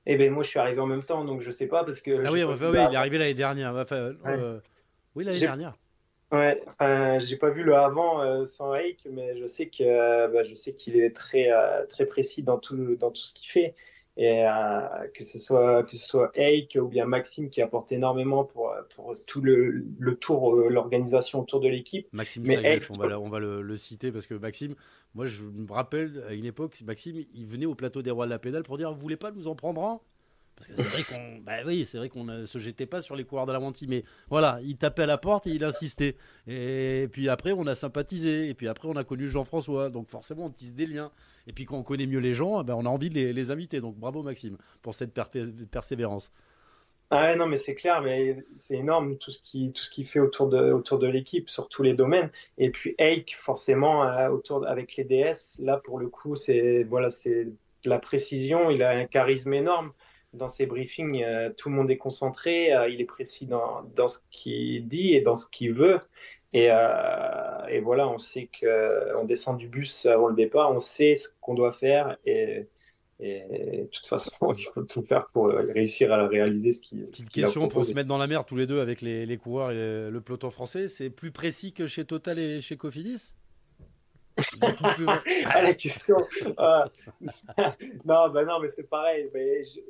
[0.06, 2.24] Eh bien, moi, je suis arrivé en même temps, donc je sais pas parce que.
[2.24, 3.74] Ah oui, oui, il est arrivé l'année dernière.
[5.16, 5.74] oui, l'année dernière.
[6.32, 10.54] Ouais, enfin, j'ai pas vu le avant sans Aike, mais je sais que bah, je
[10.54, 11.50] sais qu'il est très
[11.90, 13.76] très précis dans tout dans tout ce qu'il fait
[14.18, 18.46] et euh, que ce soit que ce soit Eik ou bien Maxime qui apporte énormément
[18.46, 22.08] pour pour tout le, le tour euh, l'organisation autour de l'équipe.
[22.14, 24.76] Maxime Mais on va, on va le, citer parce que Maxime
[25.16, 28.32] moi je me rappelle à une époque Maxime il venait au plateau des rois de
[28.32, 30.00] la pédale pour dire vous voulez pas nous en prendre un?
[30.56, 33.16] Parce que c'est vrai qu'on, bah oui, c'est vrai qu'on ne se jetait pas sur
[33.16, 36.16] les coureurs de la Wanty, mais voilà, il tapait à la porte et il insistait.
[36.48, 38.48] Et puis après, on a sympathisé.
[38.48, 39.90] Et puis après, on a connu Jean-François.
[39.90, 41.12] Donc forcément, on tisse des liens.
[41.48, 43.82] Et puis quand on connaît mieux les gens, ben, on a envie de les, inviter.
[43.82, 45.14] Donc bravo Maxime pour cette
[45.70, 46.32] persévérance.
[47.12, 50.20] Ah non, mais c'est clair, mais c'est énorme tout ce qui tout ce qui fait
[50.20, 52.32] autour de autour de l'équipe sur tous les domaines.
[52.58, 57.12] Et puis Ake, forcément, euh, autour avec les DS, là pour le coup, c'est voilà,
[57.12, 57.48] c'est
[57.84, 58.72] la précision.
[58.72, 59.92] Il a un charisme énorme
[60.36, 61.24] dans ses briefings.
[61.24, 65.14] Euh, tout le monde est concentré, euh, il est précis dans dans ce qu'il dit
[65.16, 66.00] et dans ce qu'il veut.
[66.54, 71.18] Et, et voilà, on sait que on descend du bus avant le départ, on sait
[71.18, 72.68] ce qu'on doit faire et
[73.20, 76.96] et de toute façon, il faut tout faire pour réussir à réaliser ce qui.
[76.96, 79.72] Petite question pour se mettre dans la mer tous les deux avec les, les coureurs
[79.72, 80.88] et le peloton français.
[80.88, 83.34] C'est plus précis que chez Total et chez Cofidis?
[84.62, 86.18] ah, la question.
[88.06, 89.30] Non, bah non, mais c'est pareil.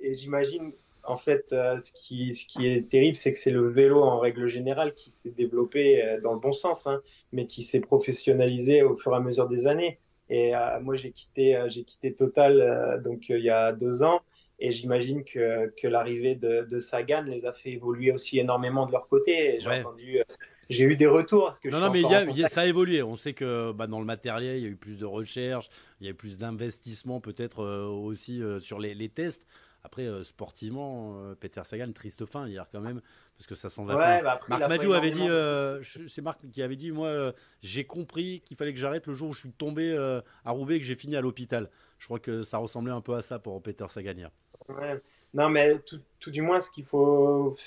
[0.01, 0.71] et j'imagine,
[1.07, 4.19] en fait, euh, ce, qui, ce qui est terrible, c'est que c'est le vélo en
[4.19, 7.01] règle générale qui s'est développé euh, dans le bon sens, hein,
[7.31, 9.99] mais qui s'est professionnalisé au fur et à mesure des années.
[10.29, 14.21] Et euh, moi, j'ai quitté, j'ai quitté Total donc il y a deux ans.
[14.57, 18.93] Et j'imagine que, que l'arrivée de, de, Sagan les a fait évoluer aussi énormément de
[18.93, 19.59] leur côté.
[19.59, 20.21] J'ai entendu,
[20.70, 21.45] j'ai eu des retours.
[21.45, 23.03] Parce que non, non, mais y a, ça a évolué.
[23.03, 25.70] On sait que bah, dans le matériel, il y a eu plus de recherche,
[26.01, 29.45] il y a eu plus d'investissement peut-être aussi sur les, les, tests.
[29.84, 33.01] Après, sportivement, Peter Sagan, triste fin hier quand même
[33.38, 33.95] parce que ça s'en va.
[33.95, 38.41] Bah, Marc Madiou avait dit, euh, c'est Marc qui avait dit, moi, euh, j'ai compris
[38.45, 40.86] qu'il fallait que j'arrête le jour où je suis tombé euh, à Roubaix et que
[40.86, 41.70] j'ai fini à l'hôpital.
[41.99, 44.30] Je crois que ça ressemblait un peu à ça pour Peter Sagan
[44.70, 45.01] Ouais.
[45.36, 47.57] Non, mais tout, du moins, ce qu'il faut,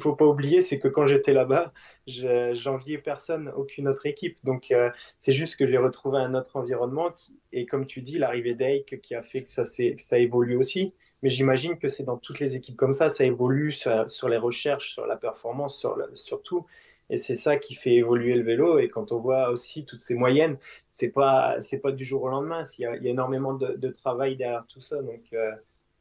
[0.00, 1.72] faut pas oublier, c'est que quand j'étais là-bas,
[2.06, 4.38] j'enviais personne, aucune autre équipe.
[4.44, 4.74] Donc,
[5.18, 7.14] c'est juste que j'ai retrouvé un autre environnement.
[7.52, 10.94] et comme tu dis, l'arrivée d'Ake qui a fait que ça, que ça évolue aussi.
[11.22, 14.92] Mais j'imagine que c'est dans toutes les équipes comme ça, ça évolue sur, les recherches,
[14.94, 15.78] sur la performance,
[16.14, 16.64] sur, tout.
[17.10, 18.78] Et c'est ça qui fait évoluer le vélo.
[18.78, 20.56] Et quand on voit aussi toutes ces moyennes,
[20.88, 22.64] c'est pas pas du jour au lendemain.
[22.78, 25.02] Il y a, il y a énormément de, travail derrière tout ça.
[25.02, 25.52] Donc euh,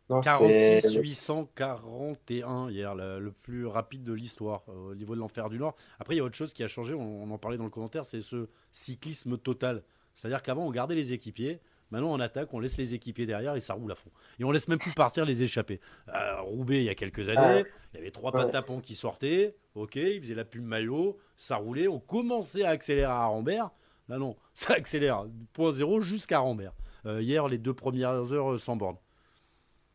[0.10, 5.58] non, 46 841 hier, le, plus rapide de l'histoire euh, au niveau de l'enfer du
[5.58, 5.76] Nord.
[6.00, 6.94] Après, il y a autre chose qui a changé.
[6.94, 9.84] On, on en parlait dans le commentaire, c'est ce cyclisme total.
[10.16, 11.60] C'est-à-dire qu'avant, on gardait les équipiers.
[11.92, 14.10] Maintenant, on attaque, on laisse les équipiers derrière et ça roule à fond.
[14.40, 15.80] Et on laisse même plus partir les échappés.
[16.16, 19.56] Euh, Roubaix, il y a quelques années, il y avait trois patapons qui sortaient.
[19.76, 21.88] Ok, ils faisaient la pub maillot, ça roulait.
[21.88, 23.70] On commençait à accélérer à Rambert.
[24.10, 25.26] Là, non, ça accélère.
[25.54, 26.74] Point zéro jusqu'à Rambert.
[27.06, 28.98] Euh, hier, les deux premières heures euh, sans borne.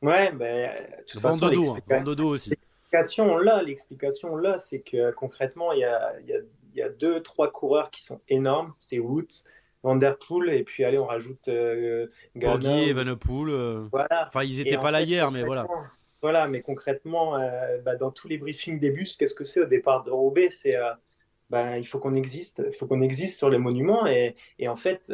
[0.03, 0.71] Ouais, ben.
[1.17, 2.51] Vent de dos, hein, dos aussi.
[2.51, 6.39] L'explication là, l'explication là, c'est que concrètement, il y a, y, a,
[6.75, 8.73] y a, deux, trois coureurs qui sont énormes.
[8.89, 9.45] C'est Woods,
[9.83, 13.49] Vanderpool et puis allez on rajoute euh, Gagné, Evenepoel.
[13.51, 14.27] Euh, voilà.
[14.29, 15.67] Enfin ils n'étaient pas là hier mais voilà.
[16.23, 19.67] Voilà mais concrètement euh, bah, dans tous les briefings des bus qu'est-ce que c'est au
[19.67, 20.51] départ de Roubaix?
[20.51, 20.93] C'est euh,
[21.49, 24.77] bah, il faut qu'on existe il faut qu'on existe sur les monuments et, et en
[24.77, 25.13] fait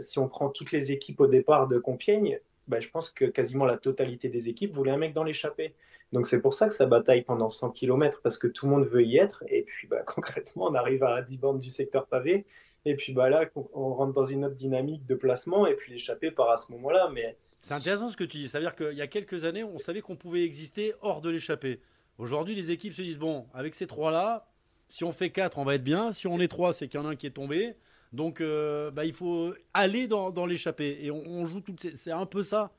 [0.00, 3.64] si on prend toutes les équipes au départ de Compiègne bah, je pense que quasiment
[3.64, 5.74] la totalité des équipes voulait un mec dans l'échappée.
[6.12, 8.86] Donc c'est pour ça que ça bataille pendant 100 km parce que tout le monde
[8.86, 9.44] veut y être.
[9.48, 12.46] Et puis bah, concrètement, on arrive à 10 bandes du secteur pavé
[12.84, 13.44] et puis bah là,
[13.74, 17.10] on rentre dans une autre dynamique de placement et puis l'échappée part à ce moment-là.
[17.12, 18.48] Mais c'est intéressant ce que tu dis.
[18.48, 21.30] Ça veut dire qu'il y a quelques années, on savait qu'on pouvait exister hors de
[21.30, 21.80] l'échappée.
[22.18, 24.48] Aujourd'hui, les équipes se disent bon, avec ces trois-là,
[24.88, 26.10] si on fait quatre, on va être bien.
[26.12, 27.74] Si on est trois, c'est qu'il y en a un qui est tombé.
[28.12, 30.98] Donc, euh, bah, il faut aller dans, l'échappée.
[31.02, 31.96] Et on, joue toutes ces...
[31.96, 32.70] C'est un peu ça.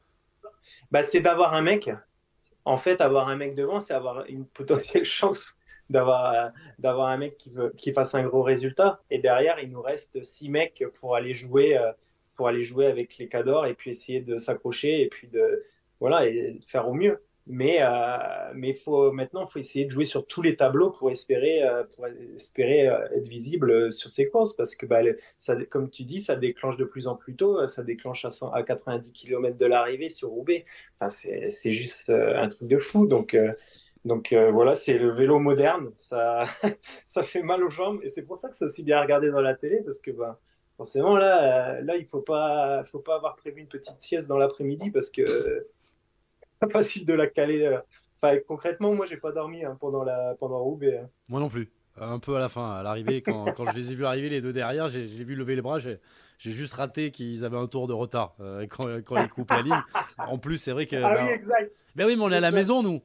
[0.92, 1.90] Bah, c'est d'avoir un mec.
[2.66, 5.56] En fait, avoir un mec devant, c'est avoir une potentielle chance
[5.90, 9.82] d'avoir d'avoir un mec qui veut qui fasse un gros résultat et derrière il nous
[9.82, 11.92] reste six mecs pour aller jouer euh,
[12.36, 15.66] pour aller jouer avec les cadors et puis essayer de s'accrocher et puis de
[16.00, 18.18] voilà et de faire au mieux mais euh,
[18.54, 22.08] mais faut maintenant faut essayer de jouer sur tous les tableaux pour espérer euh, pour
[22.36, 22.82] espérer
[23.16, 24.56] être visible sur ces courses.
[24.56, 25.02] Parce que bah,
[25.40, 28.52] ça comme tu dis ça déclenche de plus en plus tôt ça déclenche à, 100,
[28.52, 30.66] à 90 km de l'arrivée sur Roubaix.
[31.00, 33.08] Enfin, c'est juste un truc de fou.
[33.08, 33.36] Donc
[34.06, 35.92] donc euh, voilà, c'est le vélo moderne.
[36.00, 36.46] Ça,
[37.08, 38.00] ça fait mal aux jambes.
[38.04, 40.12] Et c'est pour ça que c'est aussi bien à regarder dans la télé parce que
[40.12, 40.38] ben,
[40.78, 44.38] forcément là, euh, là il faut pas, faut pas avoir prévu une petite sieste dans
[44.38, 45.68] l'après-midi parce que
[46.60, 47.66] pas facile de la caler.
[47.66, 47.80] Euh.
[48.22, 50.98] Enfin, concrètement, moi j'ai pas dormi hein, pendant la, pendant Roubaix.
[50.98, 51.10] Hein.
[51.30, 51.72] Moi non plus.
[52.02, 54.42] Un peu à la fin, à l'arrivée, quand, quand, je les ai vus arriver les
[54.42, 55.80] deux derrière, j'ai vu lever les bras.
[55.80, 56.00] J'ai
[56.38, 58.36] juste raté qu'ils avaient un tour de retard
[58.70, 59.84] quand, quand, ils coupent la ligne.
[60.18, 60.96] En plus, c'est vrai que.
[60.96, 61.72] Ah oui, ben, exact.
[61.96, 63.02] Mais oui, mais on est à la maison, nous.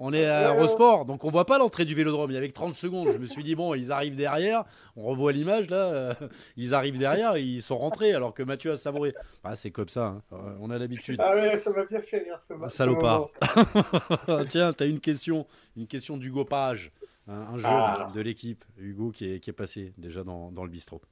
[0.00, 2.30] On est à Eurosport, donc on voit pas l'entrée du vélodrome.
[2.30, 3.10] Il y avait 30 secondes.
[3.12, 4.62] Je me suis dit, bon, ils arrivent derrière.
[4.96, 5.76] On revoit l'image, là.
[5.76, 6.14] Euh,
[6.56, 9.12] ils arrivent derrière et ils sont rentrés alors que Mathieu a savouré.
[9.42, 10.06] Ah, c'est comme ça.
[10.06, 10.22] Hein.
[10.32, 11.20] Euh, on a l'habitude.
[11.20, 12.40] Ah ouais, ça m'a bien fait rire.
[12.46, 13.30] Ça Salopard.
[14.48, 15.46] Tiens, tu as une question.
[15.76, 16.92] Une question d'Hugo Page.
[17.26, 18.06] Un, jeu ah.
[18.14, 18.64] de l'équipe.
[18.78, 21.02] Hugo qui est, qui est, passé déjà dans, dans le bistrot.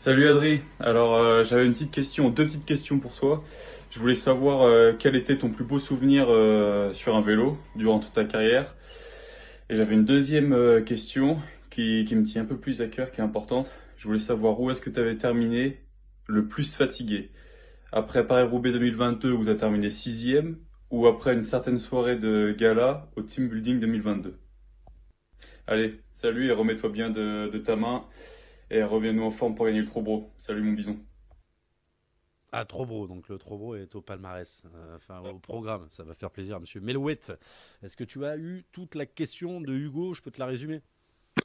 [0.00, 0.62] Salut Adri.
[0.78, 3.44] Alors, euh, j'avais une petite question, deux petites questions pour toi.
[3.90, 7.98] Je voulais savoir euh, quel était ton plus beau souvenir euh, sur un vélo durant
[8.00, 8.74] toute ta carrière?
[9.68, 11.38] Et j'avais une deuxième question
[11.68, 13.74] qui, qui me tient un peu plus à cœur, qui est importante.
[13.98, 15.82] Je voulais savoir où est-ce que tu avais terminé
[16.28, 17.30] le plus fatigué?
[17.92, 20.56] Après Paris-Roubaix 2022 où tu as terminé sixième
[20.88, 24.38] ou après une certaine soirée de gala au Team Building 2022.
[25.66, 28.06] Allez, salut et remets-toi bien de, de ta main
[28.70, 30.32] et reviens-nous en forme pour gagner le Trobro.
[30.38, 30.98] Salut mon bison.
[32.52, 36.30] Ah, Trobro, donc le Trobro est au palmarès, euh, enfin au programme, ça va faire
[36.32, 37.32] plaisir à monsieur Melouette.
[37.82, 40.14] Est-ce que tu as eu toute la question de Hugo?
[40.14, 40.82] Je peux te la résumer?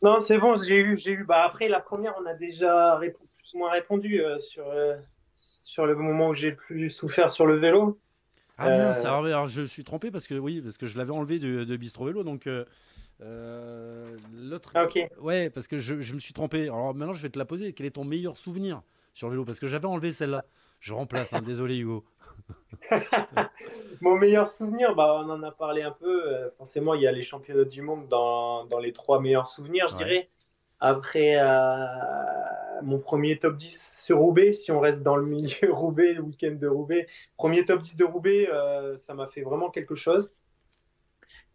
[0.01, 1.23] Non, c'est bon, j'ai eu, j'ai eu.
[1.23, 4.95] Bah, après, la première, on a déjà rép- plus ou moins répondu euh, sur, euh,
[5.31, 7.99] sur le moment où j'ai le plus souffert sur le vélo.
[8.57, 11.11] Ah Euh, mince, alors, alors, je suis trompé parce que oui, parce que je l'avais
[11.11, 12.47] enlevé de, de Bistro Vélo, donc
[13.21, 14.71] euh, l'autre.
[14.73, 15.09] Ah, ok.
[15.19, 16.63] Ouais, parce que je, je me suis trompé.
[16.63, 17.73] Alors maintenant, je vais te la poser.
[17.73, 18.81] Quel est ton meilleur souvenir
[19.13, 19.45] sur le vélo?
[19.45, 20.45] Parce que j'avais enlevé celle-là.
[20.79, 22.05] Je remplace, hein, désolé Hugo.
[24.01, 26.27] Mon meilleur souvenir, bah, on en a parlé un peu.
[26.33, 29.87] euh, forcément, il y a les championnats du monde dans, dans les trois meilleurs souvenirs,
[29.89, 30.29] je dirais.
[30.79, 36.13] Après, euh, mon premier top 10 sur Roubaix, si on reste dans le milieu Roubaix,
[36.13, 37.07] le week-end de Roubaix.
[37.37, 40.31] Premier top 10 de Roubaix, euh, ça m'a fait vraiment quelque chose.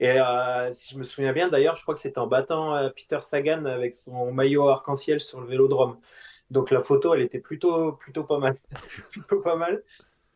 [0.00, 2.88] Et euh, si je me souviens bien, d'ailleurs, je crois que c'était en battant euh,
[2.88, 5.98] Peter Sagan avec son maillot arc-en-ciel sur le vélodrome.
[6.50, 8.56] Donc la photo, elle était plutôt, plutôt pas mal.
[9.12, 9.82] plutôt pas mal.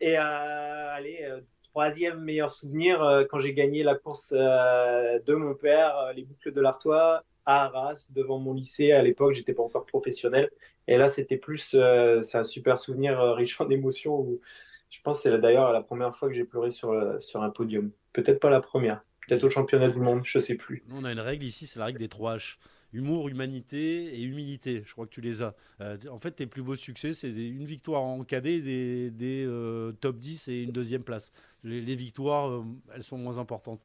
[0.00, 1.26] Et euh, allez,
[1.62, 7.24] troisième meilleur souvenir, quand j'ai gagné la course de mon père, les boucles de l'Artois,
[7.46, 8.92] à Arras, devant mon lycée.
[8.92, 10.50] À l'époque, j'étais pas encore professionnel.
[10.88, 11.76] Et là, c'était plus,
[12.22, 14.38] c'est un super souvenir riche en émotions.
[14.90, 17.90] Je pense que c'est d'ailleurs la première fois que j'ai pleuré sur, sur un podium.
[18.12, 19.02] Peut-être pas la première.
[19.26, 20.82] Peut-être au championnat du monde, je sais plus.
[20.90, 22.56] On a une règle ici, c'est la règle des 3 H.
[22.92, 24.84] Humour, humanité et humilité.
[24.86, 25.54] Je crois que tu les as.
[25.80, 29.90] Euh, en fait, tes plus beaux succès, c'est une victoire en cadet, des, des, euh,
[29.92, 31.32] top 10 et une deuxième place.
[31.64, 32.62] Les, les victoires, euh,
[32.94, 33.80] elles sont moins importantes.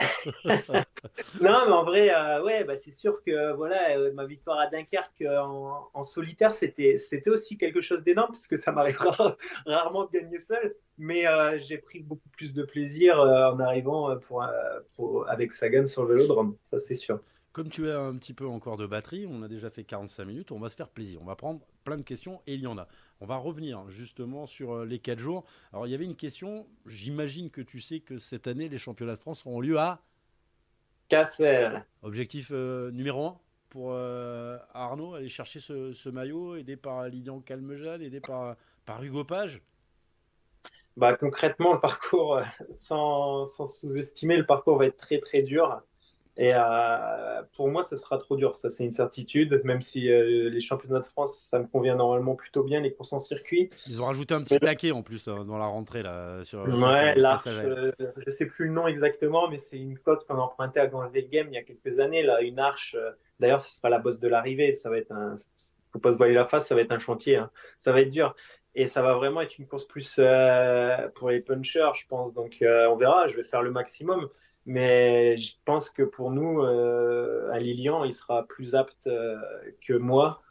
[1.40, 4.66] Non, mais en vrai, euh, ouais, bah, c'est sûr que voilà, euh, ma victoire à
[4.68, 9.36] Dunkerque euh, en, solitaire, c'était, c'était aussi quelque chose d'énorme, parce que ça m'arrive rare-
[9.66, 10.74] rarement de gagner seul.
[10.96, 11.24] Mais
[11.60, 14.44] j'ai pris beaucoup plus de plaisir en arrivant pour,
[14.96, 17.20] pour- avec Sagan sur le vélodrome, ça c'est sûr.
[17.52, 20.52] Comme tu as un petit peu encore de batterie, on a déjà fait 45 minutes,
[20.52, 21.20] on va se faire plaisir.
[21.22, 22.88] On va prendre plein de questions et il y en a.
[23.20, 25.44] On va revenir justement sur euh, les 4 jours.
[25.72, 26.66] Alors, il y avait une question.
[26.86, 30.00] J'imagine que tu sais que cette année, les championnats de France auront lieu à
[31.08, 31.84] Cassel.
[32.02, 33.38] objectif euh, numéro 1
[33.70, 38.56] pour euh, Arnaud, aller chercher ce, ce maillot, aidé par Lilian Calmejane, aidé par,
[38.86, 39.62] par Hugo Page?
[40.96, 42.40] Bah, concrètement, le parcours,
[42.74, 45.82] sans, sans sous-estimer, le parcours va être très très dur.
[46.40, 48.54] Et euh, pour moi, ce sera trop dur.
[48.54, 49.60] Ça, c'est une certitude.
[49.64, 53.12] Même si euh, les championnats de France, ça me convient normalement plutôt bien, les courses
[53.12, 53.70] en circuit.
[53.88, 56.44] Ils ont rajouté un petit taquet en plus euh, dans la rentrée là.
[56.44, 57.90] Sur, Ouais, passage- l'arche, passage à- euh,
[58.24, 61.48] je sais plus le nom exactement, mais c'est une côte qu'on empruntait à Gange Game
[61.50, 62.22] il y a quelques années.
[62.22, 62.94] Là, une arche.
[62.96, 63.10] euh,
[63.40, 64.76] D'ailleurs, ce sera la bosse de l'arrivée.
[64.76, 65.34] Ça va être un.
[65.92, 66.68] Faut pas se voiler la face.
[66.68, 67.36] Ça va être un chantier.
[67.36, 67.50] hein.
[67.80, 68.36] Ça va être dur.
[68.76, 70.20] Et ça va vraiment être une course plus
[71.16, 72.32] pour les punchers, je pense.
[72.32, 73.26] Donc, on verra.
[73.26, 74.28] Je vais faire le maximum.
[74.68, 79.38] Mais je pense que pour nous, euh, un Lilian, il sera plus apte euh,
[79.80, 80.42] que moi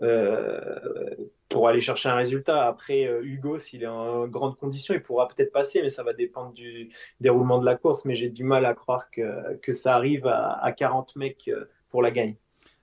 [0.00, 1.14] euh,
[1.50, 2.66] pour aller chercher un résultat.
[2.66, 6.14] Après, euh, Hugo, s'il est en grande condition, il pourra peut-être passer, mais ça va
[6.14, 8.06] dépendre du déroulement de la course.
[8.06, 11.50] Mais j'ai du mal à croire que, ça arrive à, à 40 mecs
[11.90, 12.36] pour la gagne.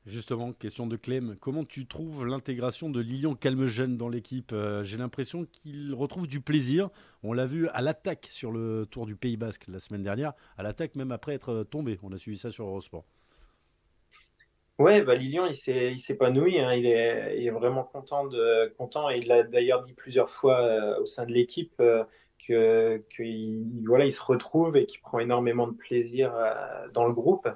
[0.05, 1.37] Justement, question de Clem.
[1.39, 6.41] Comment tu trouves l'intégration de Lilian Calmejane dans l'équipe Euh, J'ai l'impression qu'il retrouve du
[6.41, 6.89] plaisir.
[7.23, 10.63] On l'a vu à l'attaque sur le Tour du Pays Basque la semaine dernière, à
[10.63, 11.99] l'attaque même après être tombé.
[12.03, 13.05] On a suivi ça sur Eurosport.
[14.79, 16.73] Ouais, bah Lilian, il s'épanouit, hein.
[16.73, 18.27] il est, vraiment content
[18.77, 22.03] content il l'a d'ailleurs dit plusieurs fois euh, au sein de l'équipe euh,
[22.45, 27.05] que, que il, voilà, il se retrouve et qu'il prend énormément de plaisir euh, dans
[27.05, 27.47] le groupe.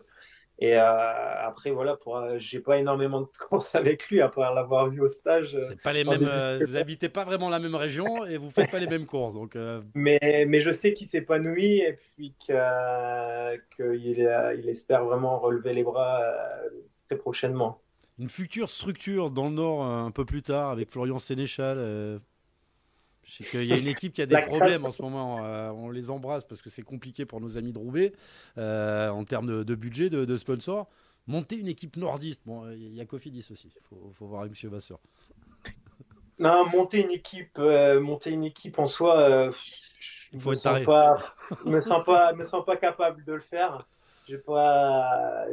[0.59, 4.89] Et euh, après, voilà, pour, euh, j'ai pas énormément de courses avec lui, part l'avoir
[4.89, 5.53] vu au stage.
[5.55, 6.23] euh, C'est pas les mêmes.
[6.27, 9.35] euh, vous habitez pas vraiment la même région et vous faites pas les mêmes courses.
[9.35, 9.55] Donc,
[9.93, 12.55] Mais, mais je sais qu'il s'épanouit et puis qu'il
[13.79, 16.21] il espère vraiment relever les bras
[17.07, 17.79] très prochainement.
[18.19, 22.19] une future structure dans le Nord un peu plus tard avec Florian Sénéchal.
[23.27, 25.45] Euh, je sais qu'il y a une équipe qui a des problèmes en ce moment.
[25.45, 28.13] euh, on les embrasse parce que c'est compliqué pour nos amis de Roubaix
[28.57, 30.89] euh, en termes de, de budget, de, de sponsors.
[31.27, 33.73] Monter une équipe nordiste, bon, euh, il y a Cofidis aussi.
[33.75, 34.69] Il faut, faut voir avec M.
[34.71, 34.99] Vasseur.
[36.39, 39.51] Non, monter une équipe, euh, monter une équipe en soi, euh,
[40.31, 43.87] je faut sens pas, me sens pas, me sens pas capable de le faire.
[44.27, 45.45] J'ai pas,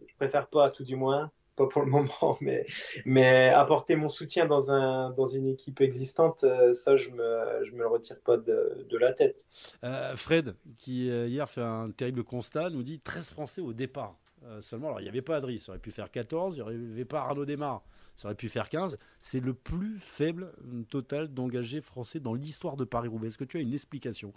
[0.00, 1.32] je préfère pas, tout du moins.
[1.56, 2.66] Pas pour le moment, mais,
[3.04, 7.72] mais apporter mon soutien dans, un, dans une équipe existante, euh, ça, je me, je
[7.72, 9.46] me le retire pas de, de la tête.
[9.84, 14.16] Euh, Fred, qui euh, hier fait un terrible constat, nous dit 13 Français au départ.
[14.60, 17.04] seulement, alors il n'y avait pas Adri, ça aurait pu faire 14, il n'y avait
[17.04, 17.82] pas Arnaud Desmar,
[18.16, 18.98] ça aurait pu faire 15.
[19.20, 20.52] C'est le plus faible
[20.88, 23.28] total d'engagés français dans l'histoire de Paris-Roubaix.
[23.28, 24.32] Est-ce que tu as une explication?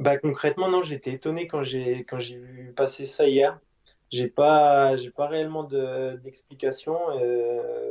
[0.00, 3.60] Bah, concrètement, non, j'étais étonné quand j'ai quand j'ai vu passer ça hier.
[4.14, 6.96] J'ai pas, j'ai pas réellement d'explication.
[7.20, 7.90] Euh,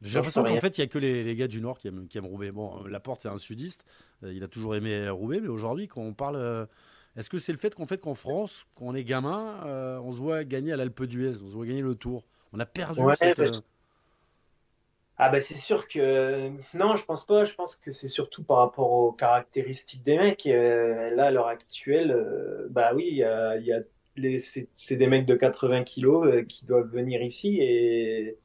[0.00, 2.08] j'ai l'impression qu'en fait, il n'y a que les, les, gars du Nord qui aiment,
[2.08, 2.50] qui aiment Roubaix.
[2.52, 3.84] Bon, euh, Laporte, c'est un sudiste.
[4.22, 6.68] Euh, il a toujours aimé Roubaix, mais aujourd'hui, quand on parle.
[7.16, 10.18] Est-ce que c'est le fait qu'en fait, qu'en France, quand on est gamin, on se
[10.18, 12.24] voit gagner à l'Alpe d'Huez, on se voit gagner le Tour?
[12.52, 13.38] On a perdu cette.
[13.38, 13.50] Bah,
[15.18, 17.46] ah bah c'est sûr que non, je pense pas.
[17.46, 20.44] Je pense que c'est surtout par rapport aux caractéristiques des mecs.
[20.44, 22.14] là, à l'heure actuelle,
[22.68, 23.80] bah oui, il y a, y a
[24.74, 28.36] c'est des mecs de 80 kilos euh, qui doivent venir ici et,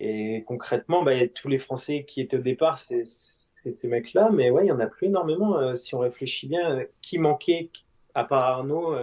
[0.00, 4.64] et concrètement, bah, tous les Français qui étaient au départ, c'est ces mecs-là, mais ouais,
[4.64, 5.58] il y en a plus énormément.
[5.58, 7.70] Euh, si on réfléchit bien, euh, qui manquait
[8.14, 8.96] à part Arnaud,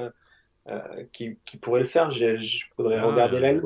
[1.13, 3.65] qui, qui, pourrait le faire Je, je faudrait ah, regarder la liste.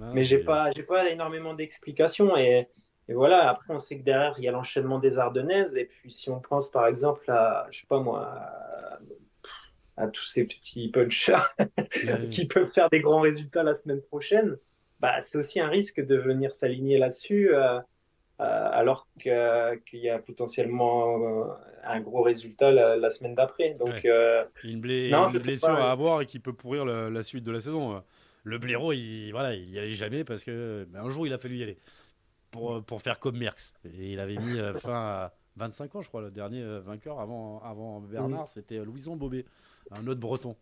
[0.00, 2.68] Ah, mais j'ai pas, j'ai pas énormément d'explications et,
[3.08, 3.48] et, voilà.
[3.48, 6.40] Après, on sait que derrière il y a l'enchaînement des Ardennaises et puis si on
[6.40, 8.38] pense par exemple à, je sais pas moi,
[9.96, 11.56] à tous ces petits punchers
[12.30, 14.56] qui peuvent faire des grands résultats la semaine prochaine,
[15.00, 17.78] bah, c'est aussi un risque de venir s'aligner là-dessus euh,
[18.40, 21.52] euh, alors qu'il y a potentiellement euh,
[21.84, 23.74] un gros résultat la, semaine d'après.
[23.74, 24.06] Donc,
[24.64, 28.02] une, blessure à avoir et qui peut pourrir la, suite de la saison.
[28.44, 31.38] Le blaireau, il voilà, il y allait jamais parce que ben, un jour il a
[31.38, 31.78] fallu y aller
[32.52, 33.74] pour, pour faire comme Merckx.
[33.84, 38.00] Et il avait mis fin à 25 ans, je crois, le dernier vainqueur avant, avant
[38.00, 39.46] Bernard, c'était Louison Bobet
[39.90, 40.56] un autre breton.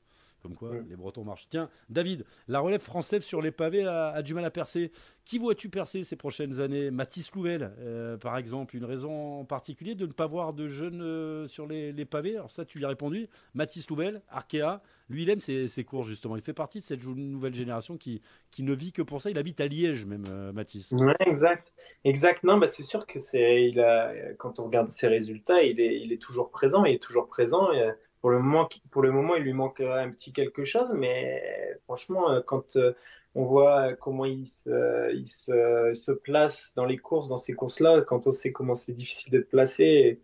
[0.45, 1.49] Comme quoi, les Bretons marchent.
[1.49, 4.93] Tiens, David, la relève française sur les pavés a, du mal à percer.
[5.25, 6.91] Qui vois-tu percer ces prochaines années?
[6.91, 8.77] Mathis Louvel, euh, par exemple.
[8.77, 12.37] Une raison en particulier de ne pas voir de jeunes euh, sur les, pavés?
[12.37, 13.27] Alors ça, tu lui as répondu.
[13.55, 16.37] Mathis Louvel, Arkea, lui, il aime ses, cours, justement.
[16.37, 18.21] Il fait partie de cette nouvelle génération qui,
[18.51, 19.31] qui ne vit que pour ça.
[19.31, 20.93] Il habite à Liège, même, euh, Mathis.
[20.93, 21.73] Ouais, exact.
[22.05, 22.45] Exact.
[22.45, 26.03] Non, bah, c'est sûr que c'est, il a, quand on regarde ses résultats, il est,
[26.03, 26.85] il est toujours présent.
[26.85, 27.73] Il est toujours présent.
[27.73, 27.95] Et,
[28.25, 32.31] pour le moment, pour le moment, il lui manque un petit quelque chose, mais franchement,
[32.31, 32.95] euh, quand euh,
[33.35, 38.27] on voit comment il se, il se, place dans les courses, dans ces courses-là, quand
[38.27, 40.23] on sait comment c'est difficile d'être placé,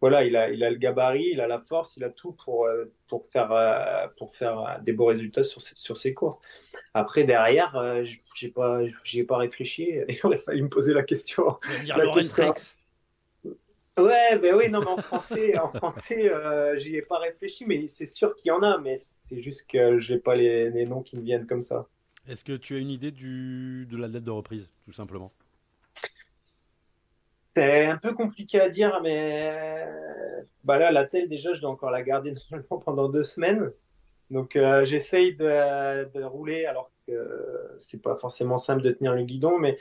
[0.00, 2.66] voilà, il a, il a le gabarit, il a la force, il a tout pour,
[2.66, 6.40] euh, pour, faire, pour faire des beaux résultats sur, sur ses courses.
[6.94, 7.80] Après, derrière,
[8.34, 9.92] j'ai pas, j'y ai pas réfléchi.
[10.08, 11.46] Il aurait fallu me poser la question.
[11.86, 12.54] La question.
[13.98, 17.88] Ouais, ben oui, non, mais en français, en français, euh, j'y ai pas réfléchi, mais
[17.88, 21.02] c'est sûr qu'il y en a, mais c'est juste que j'ai pas les, les, noms
[21.02, 21.86] qui me viennent comme ça.
[22.28, 25.32] Est-ce que tu as une idée du, de la date de reprise, tout simplement?
[27.54, 29.86] C'est un peu compliqué à dire, mais
[30.64, 33.72] bah là, la telle, déjà, je dois encore la garder normalement pendant deux semaines.
[34.30, 39.22] Donc, euh, j'essaye de, de, rouler, alors que c'est pas forcément simple de tenir le
[39.22, 39.78] guidon, mais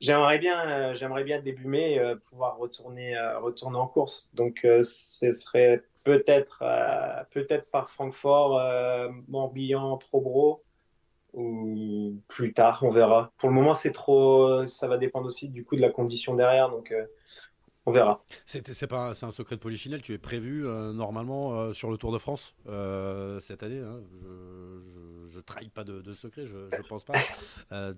[0.00, 4.30] J'aimerais bien, euh, j'aimerais bien début mai euh, pouvoir retourner, euh, retourner en course.
[4.34, 6.62] Donc, ce serait peut-être,
[7.32, 8.60] peut-être par Francfort,
[9.28, 10.60] Morbihan, Probro
[11.32, 13.32] ou plus tard, on verra.
[13.38, 16.70] Pour le moment, c'est trop, ça va dépendre aussi du coup de la condition derrière.
[16.70, 16.94] Donc,
[17.86, 18.22] on verra.
[18.46, 20.00] C'est pas c'est un secret de polichinelle.
[20.00, 22.54] Tu es prévu normalement sur le Tour de France
[23.40, 23.80] cette année.
[23.80, 24.00] Hein.
[25.34, 27.14] Ne trahis pas de, secret, je, ne pense pas.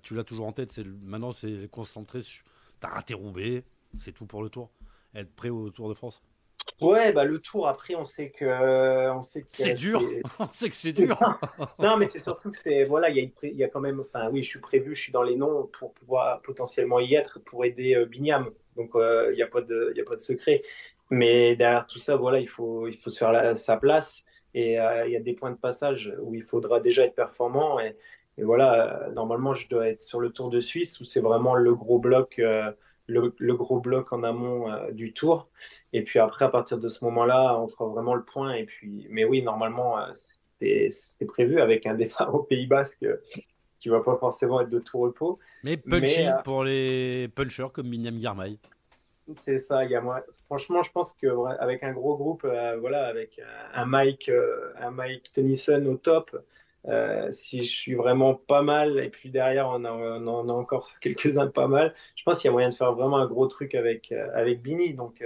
[0.01, 0.71] tu l'as toujours en tête.
[0.71, 2.43] C'est maintenant c'est concentré sur.
[2.79, 3.63] T'as raté Roubaix,
[3.97, 4.69] c'est tout pour le Tour.
[5.13, 6.21] Être prêt au Tour de France?
[6.81, 8.45] Ouais, bah le tour après, on sait que
[9.11, 10.01] on sait que c'est dur.
[10.39, 11.19] on sait que c'est dur.
[11.79, 13.99] non, mais c'est surtout que c'est voilà, il y, a il y a quand même,
[13.99, 17.39] enfin oui, je suis prévu, je suis dans les noms pour pouvoir potentiellement y être
[17.39, 18.49] pour aider Bignam.
[18.79, 20.61] Donc, il euh, n'y a, pas de, a pas de secret.
[21.09, 24.23] Mais derrière tout ça, voilà, il faut, il faut se faire sa place.
[24.53, 27.79] Et euh, il y a des points de passage où il faudra déjà être performant.
[27.79, 27.95] Et,
[28.37, 31.75] voilà, euh, normalement, je dois être sur le Tour de Suisse où c'est vraiment le
[31.75, 32.41] gros bloc.
[33.07, 35.49] le, gros bloc en amont du tour.
[35.93, 38.53] Et puis après, à partir de ce moment-là, on fera vraiment le point.
[38.53, 39.97] Et puis, mais oui, normalement,
[40.59, 43.05] c'est prévu avec un départ au Pays Basque
[43.79, 45.39] qui va pas forcément être de tout repos.
[45.63, 48.57] Mais punchy euh, pour les punchers comme Miniam Garmay.
[49.43, 50.23] C'est ça, il y a moi.
[50.49, 53.39] Franchement, je pense qu'avec un gros groupe, euh, voilà, avec
[53.75, 56.35] un Mike, euh, un Mike Tennyson au top,
[57.31, 61.47] si je suis vraiment pas mal, et puis derrière on, a, on a encore quelques-uns
[61.47, 64.11] pas mal, je pense qu'il y a moyen de faire vraiment un gros truc avec,
[64.11, 64.95] avec Bini.
[64.95, 65.23] Donc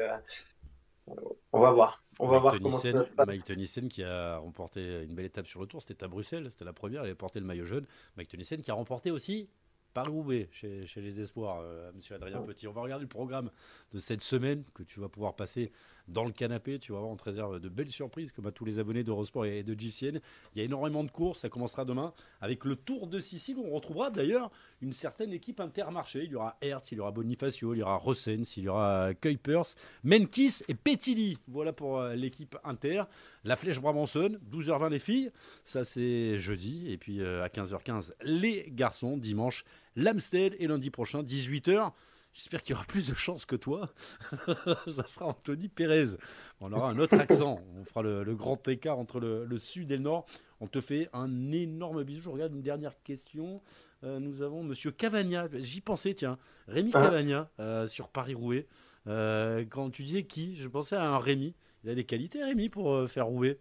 [1.54, 2.04] on va voir.
[2.20, 3.28] On va voir comment ça se passe.
[3.28, 6.66] Mike Tennyson qui a remporté une belle étape sur le tour, c'était à Bruxelles, c'était
[6.66, 7.86] la première, il a porté le maillot jaune.
[8.18, 9.50] Mike Tennyson qui a remporté aussi
[9.94, 12.46] Paris-Roubaix chez, chez, les Espoirs, euh, monsieur Adrien oh.
[12.46, 12.68] Petit.
[12.68, 13.50] On va regarder le programme
[13.94, 15.72] de cette semaine que tu vas pouvoir passer
[16.08, 16.80] dans le canapé.
[16.80, 19.46] Tu vas voir, on te réserve de belles surprises comme à tous les abonnés d'Eurosport
[19.46, 20.20] et de GCN.
[20.54, 23.66] Il y a énormément de courses, ça commencera demain avec le Tour de Sicile où
[23.66, 24.52] on retrouvera d'ailleurs
[24.82, 26.24] une certaine équipe intermarché.
[26.24, 29.14] Il y aura Hertz, il y aura Bonifacio, il y aura Rossens, il y aura
[29.14, 31.38] Kuipers, Menkis et Petilli.
[31.48, 33.04] Voilà pour euh, l'équipe inter.
[33.44, 35.32] La Flèche Brabançonne, 12h20 les filles,
[35.64, 36.92] ça c'est jeudi.
[36.92, 41.92] Et puis euh, à 15h15 les garçons, dimanche l'Amstel et lundi prochain, 18h.
[42.34, 43.94] J'espère qu'il y aura plus de chance que toi.
[44.88, 46.18] ça sera Anthony Pérez.
[46.60, 47.56] On aura un autre accent.
[47.78, 50.26] On fera le, grand écart entre le, sud et le nord.
[50.60, 52.24] On te fait un énorme bisou.
[52.24, 53.62] Je regarde une dernière question.
[54.04, 55.48] Euh, nous avons Monsieur Cavagna.
[55.54, 56.40] J'y pensais, tiens.
[56.68, 57.02] Rémi ah.
[57.02, 58.68] Cavagna euh, sur Paris-Rouet.
[59.06, 61.54] Euh, quand tu disais qui, je pensais à un Rémi.
[61.84, 63.60] Il a des qualités, Rémi, pour faire Rouet.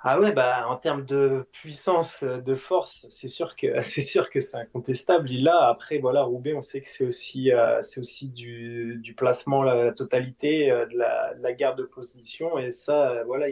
[0.00, 4.30] Ah ouais, bah, en termes de puissance, euh, de force, c'est sûr que c'est sûr
[4.30, 5.30] que c'est incontestable.
[5.30, 9.14] Il a après voilà Roubaix, on sait que c'est aussi euh, c'est aussi du, du,
[9.14, 13.46] placement la, totalité euh, de, la, de, la, garde de position et ça voilà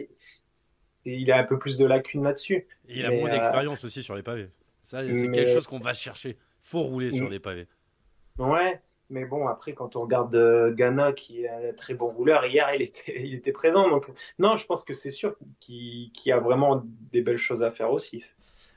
[1.05, 2.67] il, a un peu plus de lacunes là-dessus.
[2.87, 4.49] Et il a moins d'expérience aussi sur les pavés.
[4.83, 6.37] Ça c'est quelque chose qu'on va chercher.
[6.61, 7.67] Faut rouler sur les pavés.
[8.37, 12.45] Ouais, mais bon, après, quand on regarde euh, Ghana, qui est un très bon rouleur,
[12.45, 13.89] hier, il était, il était présent.
[13.89, 17.91] Donc, non, je pense que c'est sûr qu'il a vraiment des belles choses à faire
[17.91, 18.23] aussi.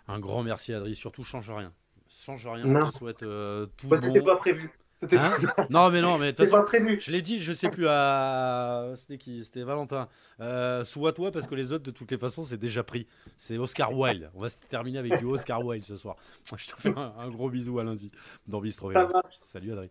[0.07, 0.95] Un grand merci, Adri.
[0.95, 1.73] Surtout, change rien.
[2.09, 2.65] Change rien.
[2.65, 2.85] Non.
[2.87, 4.71] Je souhaite euh, tout bah, C'était pas prévu.
[5.13, 5.37] Hein
[5.71, 6.99] non mais non mais pas prévu.
[7.01, 9.45] Je l'ai dit, je sais plus à c'était qui?
[9.45, 10.09] C'était Valentin.
[10.41, 13.07] Euh, soit toi parce que les autres de toutes les façons c'est déjà pris.
[13.37, 14.31] C'est Oscar Wilde.
[14.35, 16.17] On va se terminer avec du Oscar Wilde ce soir.
[16.57, 18.11] Je te fais un, gros bisou à lundi
[18.47, 18.93] dans Bistro.
[19.41, 19.91] Salut Adri.